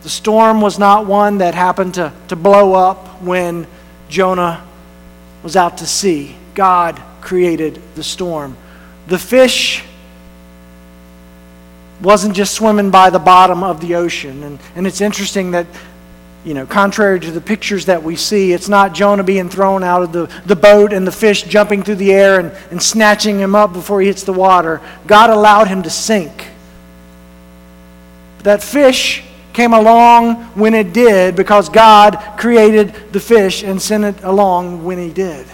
The 0.01 0.10
storm 0.10 0.60
was 0.60 0.80
not 0.80 1.06
one 1.06 1.38
that 1.38 1.54
happened 1.54 1.93
to, 1.93 2.12
to 2.30 2.36
blow 2.36 2.74
up 2.74 3.22
when 3.22 3.68
Jonah 4.10 4.66
was 5.43 5.56
out 5.56 5.78
to 5.78 5.86
sea. 5.86 6.36
God 6.56 6.99
created 7.22 7.80
the 7.93 8.04
storm. 8.04 8.58
The 9.06 9.20
fish 9.20 9.84
wasn't 12.04 12.36
just 12.36 12.54
swimming 12.54 12.91
by 12.91 13.10
the 13.10 13.20
bottom 13.20 13.64
of 13.64 13.80
the 13.80 13.95
ocean. 13.95 14.43
And, 14.43 14.60
and 14.76 14.86
it's 14.86 14.99
interesting 14.99 15.51
that, 15.51 15.66
you 16.43 16.54
know, 16.54 16.66
contrary 16.66 17.20
to 17.22 17.32
the 17.32 17.39
pictures 17.39 17.86
that 17.86 18.04
we 18.04 18.18
see, 18.18 18.51
it's 18.51 18.68
not 18.68 18.93
Jonah 18.93 19.24
being 19.24 19.49
thrown 19.49 19.84
out 19.84 20.04
of 20.04 20.12
the, 20.12 20.30
the 20.45 20.56
boat 20.56 20.91
and 20.91 21.08
the 21.08 21.14
fish 21.14 21.43
jumping 21.43 21.82
through 21.82 21.95
the 21.95 22.12
air 22.12 22.41
and, 22.41 22.51
and 22.72 22.84
snatching 22.84 23.39
him 23.39 23.56
up 23.56 23.72
before 23.72 24.01
he 24.01 24.08
hits 24.08 24.24
the 24.24 24.34
water. 24.34 24.82
God 25.08 25.30
allowed 25.30 25.70
him 25.70 25.82
to 25.84 25.89
sink. 25.89 26.49
That 28.39 28.62
fish 28.62 29.24
came 29.54 29.72
along 29.72 30.36
when 30.56 30.74
it 30.74 30.91
did 30.91 31.38
because 31.38 31.70
God 31.70 32.18
created 32.38 32.93
the 33.14 33.20
fish 33.22 33.64
and 33.64 33.82
sent 33.82 34.04
it 34.04 34.24
along 34.24 34.84
when 34.84 34.97
he 34.97 35.10
did. 35.10 35.47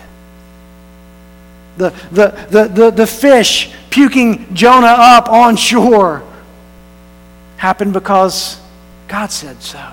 The, 1.78 1.92
the, 2.12 2.48
the, 2.50 2.68
the, 2.68 2.92
the 2.92 3.08
fish 3.08 3.72
puking 3.92 4.56
Jonah 4.56 4.88
up 4.88 5.30
on 5.30 5.56
shore 5.56 6.24
happened 7.60 7.92
because 7.92 8.58
God 9.10 9.32
said 9.32 9.62
so. 9.62 9.86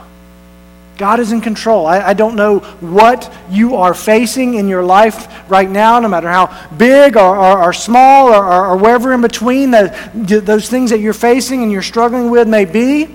God 0.96 1.18
is 1.18 1.32
in 1.32 1.40
control. 1.40 1.84
I, 1.84 2.00
I, 2.00 2.14
don't 2.14 2.36
know 2.36 2.60
what 2.80 3.30
you 3.50 3.74
are 3.74 3.92
facing 3.92 4.54
in 4.54 4.68
your 4.68 4.84
life 4.84 5.50
right 5.50 5.68
now, 5.68 5.98
no 5.98 6.08
matter 6.08 6.28
how 6.28 6.46
big 6.76 7.16
or, 7.16 7.36
or, 7.36 7.64
or 7.64 7.72
small 7.72 8.28
or, 8.28 8.46
or, 8.46 8.66
or, 8.68 8.76
wherever 8.76 9.12
in 9.12 9.20
between 9.20 9.72
that, 9.72 10.12
those 10.14 10.70
things 10.70 10.90
that 10.90 11.00
you're 11.00 11.12
facing 11.12 11.62
and 11.62 11.72
you're 11.72 11.82
struggling 11.82 12.30
with 12.30 12.48
may 12.48 12.64
be. 12.64 13.08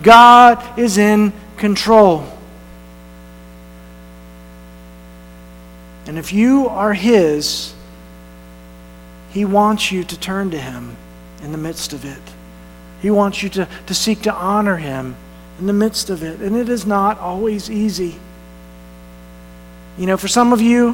God 0.00 0.78
is 0.78 0.96
in 0.96 1.32
control. 1.56 2.24
And 6.06 6.18
if 6.18 6.32
you 6.32 6.68
are 6.68 6.94
His, 6.94 7.74
He 9.32 9.44
wants 9.44 9.90
you 9.90 10.04
to 10.04 10.18
turn 10.18 10.52
to 10.52 10.58
Him 10.58 10.96
in 11.42 11.50
the 11.50 11.58
midst 11.58 11.92
of 11.92 12.04
it. 12.04 12.35
He 13.02 13.10
wants 13.10 13.42
you 13.42 13.48
to, 13.50 13.68
to 13.86 13.94
seek 13.94 14.22
to 14.22 14.32
honor 14.32 14.76
Him 14.76 15.16
in 15.58 15.66
the 15.66 15.72
midst 15.72 16.10
of 16.10 16.22
it. 16.22 16.40
And 16.40 16.56
it 16.56 16.68
is 16.68 16.86
not 16.86 17.18
always 17.18 17.70
easy. 17.70 18.16
You 19.98 20.06
know, 20.06 20.16
for 20.16 20.28
some 20.28 20.52
of 20.52 20.60
you, 20.60 20.92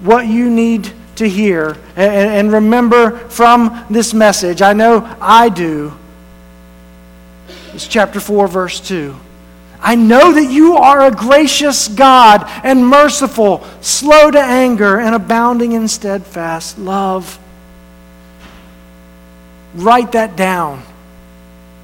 what 0.00 0.26
you 0.26 0.50
need 0.50 0.90
to 1.16 1.28
hear 1.28 1.76
and, 1.96 2.30
and 2.30 2.52
remember 2.52 3.16
from 3.28 3.86
this 3.90 4.12
message, 4.12 4.62
I 4.62 4.72
know 4.72 5.16
I 5.20 5.48
do, 5.48 5.92
is 7.74 7.88
chapter 7.88 8.20
4, 8.20 8.48
verse 8.48 8.80
2. 8.80 9.16
I 9.80 9.94
know 9.94 10.32
that 10.32 10.50
you 10.50 10.76
are 10.76 11.02
a 11.02 11.10
gracious 11.10 11.88
God 11.88 12.44
and 12.64 12.86
merciful, 12.86 13.66
slow 13.80 14.30
to 14.30 14.40
anger, 14.40 14.98
and 14.98 15.14
abounding 15.14 15.72
in 15.72 15.86
steadfast 15.86 16.78
love. 16.78 17.38
Write 19.74 20.12
that 20.12 20.36
down. 20.36 20.82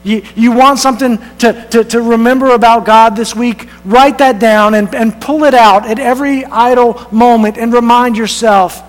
You, 0.05 0.23
you 0.35 0.53
want 0.53 0.81
something 0.81 1.19
to, 1.39 1.69
to, 1.71 1.85
to 1.85 2.03
remember 2.03 2.55
about 2.55 2.85
God 2.85 3.15
this 3.15 3.37
week? 3.37 3.69
Write 3.85 4.19
that 4.19 4.41
down 4.41 4.75
and, 4.75 4.93
and 4.95 5.21
pull 5.21 5.45
it 5.45 5.55
out 5.55 5.87
at 5.87 6.01
every 6.01 6.45
idle 6.45 7.07
moment 7.13 7.57
and 7.57 7.73
remind 7.73 8.17
yourself 8.17 8.83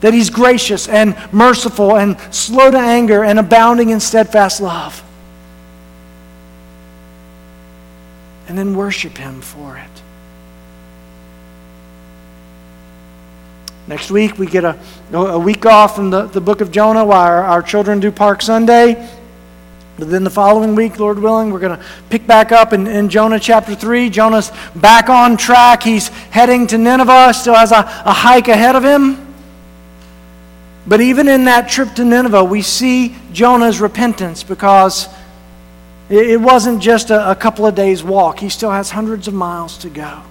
that 0.00 0.12
He's 0.12 0.28
gracious 0.28 0.86
and 0.86 1.16
merciful 1.32 1.96
and 1.96 2.18
slow 2.30 2.70
to 2.70 2.78
anger 2.78 3.24
and 3.24 3.38
abounding 3.38 3.88
in 3.88 4.00
steadfast 4.00 4.60
love. 4.60 5.02
And 8.46 8.58
then 8.58 8.76
worship 8.76 9.16
Him 9.16 9.40
for 9.40 9.78
it. 9.78 10.02
Next 13.86 14.10
week, 14.10 14.38
we 14.38 14.46
get 14.46 14.64
a, 14.64 14.78
a 15.12 15.38
week 15.38 15.64
off 15.64 15.96
from 15.96 16.10
the, 16.10 16.26
the 16.26 16.40
book 16.40 16.60
of 16.60 16.70
Jonah 16.70 17.04
while 17.04 17.20
our, 17.20 17.42
our 17.42 17.62
children 17.62 18.00
do 18.00 18.10
Park 18.10 18.42
Sunday. 18.42 19.10
But 19.98 20.10
then 20.10 20.24
the 20.24 20.30
following 20.30 20.74
week, 20.74 20.98
Lord 20.98 21.20
willing, 21.20 21.50
we're 21.50 21.60
going 21.60 21.78
to 21.78 21.84
pick 22.10 22.26
back 22.26 22.50
up 22.50 22.72
in, 22.72 22.86
in, 22.88 23.08
Jonah 23.08 23.38
chapter 23.38 23.76
3. 23.76 24.10
Jonah's 24.10 24.50
back 24.74 25.08
on 25.08 25.36
track. 25.36 25.84
He's 25.84 26.08
heading 26.08 26.66
to 26.68 26.78
Nineveh, 26.78 27.32
still 27.32 27.54
has 27.54 27.70
a, 27.70 27.78
a 28.04 28.12
hike 28.12 28.48
ahead 28.48 28.74
of 28.74 28.84
him. 28.84 29.34
But 30.86 31.00
even 31.00 31.28
in 31.28 31.44
that 31.44 31.68
trip 31.68 31.94
to 31.94 32.04
Nineveh, 32.04 32.42
we 32.44 32.60
see 32.60 33.16
Jonah's 33.32 33.80
repentance 33.80 34.42
because 34.42 35.08
it, 36.08 36.30
it 36.30 36.40
wasn't 36.40 36.82
just 36.82 37.10
a, 37.10 37.30
a 37.30 37.34
couple 37.36 37.64
of 37.64 37.76
days' 37.76 38.02
walk. 38.02 38.40
He 38.40 38.48
still 38.48 38.72
has 38.72 38.90
hundreds 38.90 39.28
of 39.28 39.34
miles 39.34 39.78
to 39.78 39.88
go. 39.88 40.22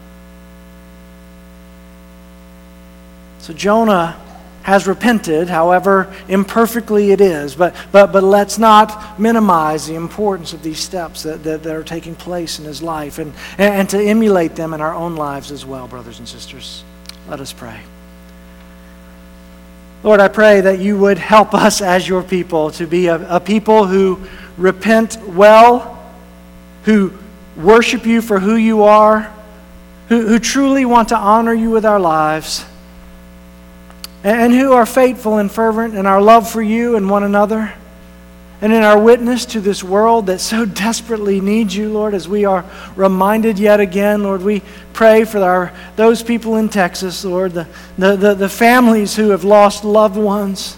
So 3.40 3.54
Jonah 3.54 4.20
has 4.64 4.88
repented, 4.88 5.50
however 5.50 6.14
imperfectly 6.28 7.12
it 7.12 7.22
is. 7.22 7.54
But, 7.54 7.76
but, 7.92 8.12
but 8.12 8.24
let's 8.24 8.58
not 8.58 9.20
minimize 9.20 9.88
the 9.88 9.96
importance 9.96 10.54
of 10.54 10.64
these 10.64 10.80
steps 10.80 11.24
that, 11.24 11.44
that, 11.44 11.64
that 11.64 11.76
are 11.76 11.84
taking 11.84 12.16
place 12.16 12.60
in 12.60 12.66
his 12.66 12.82
life 12.82 13.20
and, 13.20 13.34
and, 13.58 13.90
to 13.90 14.02
emulate 14.02 14.56
them 14.56 14.74
in 14.74 14.80
our 14.80 14.94
own 14.94 15.16
lives 15.16 15.52
as 15.52 15.66
well, 15.66 15.88
brothers 15.88 16.20
and 16.20 16.28
sisters. 16.28 16.84
Let 17.28 17.42
us 17.42 17.52
pray. 17.52 17.82
Lord, 20.02 20.22
I 20.22 20.30
pray 20.30 20.62
that 20.62 20.80
you 20.80 20.98
would 20.98 21.18
help 21.18 21.54
us 21.54 21.82
as 21.82 22.08
your 22.08 22.24
people 22.24 22.72
to 22.72 22.88
be 22.88 23.08
a, 23.08 23.36
a 23.36 23.40
people 23.42 23.86
who 23.86 24.20
repent 24.58 25.18
well, 25.28 26.02
who 26.84 27.14
worship 27.58 28.06
you 28.06 28.22
for 28.22 28.40
who 28.40 28.56
you 28.56 28.84
are, 28.84 29.34
who, 30.08 30.26
who 30.26 30.40
truly 30.40 30.86
want 30.86 31.10
to 31.10 31.18
honor 31.18 31.54
you 31.54 31.70
with 31.70 31.86
our 31.86 32.00
lives 32.00 32.66
and 34.24 34.54
who 34.54 34.72
are 34.72 34.86
faithful 34.86 35.38
and 35.38 35.52
fervent 35.52 35.96
in 35.96 36.06
our 36.06 36.22
love 36.22 36.50
for 36.50 36.62
you 36.62 36.96
and 36.96 37.10
one 37.10 37.24
another, 37.24 37.74
and 38.62 38.72
in 38.72 38.82
our 38.82 38.98
witness 38.98 39.46
to 39.48 39.60
this 39.60 39.84
world 39.84 40.28
that 40.28 40.40
so 40.40 40.66
desperately 40.66 41.42
needs 41.42 41.76
you, 41.76 41.92
Lord, 41.92 42.14
as 42.14 42.28
we 42.28 42.46
are 42.46 42.64
reminded 42.96 43.60
yet 43.60 43.82
again, 43.82 44.24
Lord, 44.24 44.42
we 44.42 44.62
pray 44.94 45.26
for 45.26 45.40
our, 45.40 45.74
those 45.98 46.24
people 46.24 46.56
in 46.56 46.70
Texas, 46.70 47.26
Lord, 47.26 47.52
the, 47.52 47.68
the, 47.98 48.16
the, 48.16 48.34
the 48.34 48.50
families 48.50 49.16
who 49.16 49.30
have 49.32 49.44
lost 49.44 49.84
loved 49.84 50.16
ones, 50.16 50.78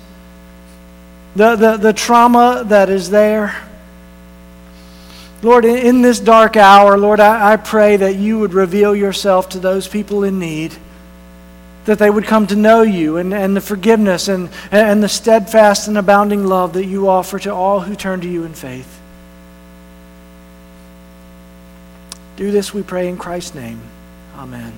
the, 1.36 1.56
the, 1.56 1.78
the 1.78 1.93
trauma 1.93 2.64
that 2.66 2.89
is 2.89 3.12
there. 3.12 3.62
Lord, 5.43 5.66
in 5.66 6.02
this 6.02 6.20
dark 6.20 6.58
hour, 6.58 6.98
Lord, 6.98 7.20
I, 7.20 7.54
I 7.54 7.58
pray 7.58 7.98
that 7.98 8.16
you 8.16 8.39
would 8.39 8.56
reveal 8.56 8.96
yourself 8.96 9.50
to 9.50 9.60
those 9.60 9.88
people 9.88 10.24
in 10.24 10.39
need 10.39 10.76
that 11.86 12.00
they 12.00 12.10
would 12.10 12.26
come 12.26 12.48
to 12.48 12.56
know 12.56 12.82
you 12.82 13.18
and, 13.18 13.34
and 13.34 13.56
the 13.56 13.62
forgiveness 13.62 14.28
and, 14.28 14.50
and 14.72 15.02
the 15.02 15.10
steadfast 15.10 15.88
and 15.88 15.98
abounding 15.98 16.46
love 16.46 16.74
that 16.74 16.86
you 16.86 17.08
offer 17.08 17.40
to 17.40 17.54
all 17.54 17.80
who 17.80 17.96
turn 17.96 18.22
to 18.22 18.28
you 18.28 18.44
in 18.44 18.54
faith. 18.54 19.00
Do 22.36 22.52
this, 22.52 22.74
we 22.74 22.84
pray, 22.84 23.08
in 23.08 23.18
Christ's 23.18 23.56
name. 23.56 23.80
Amen. 24.36 24.78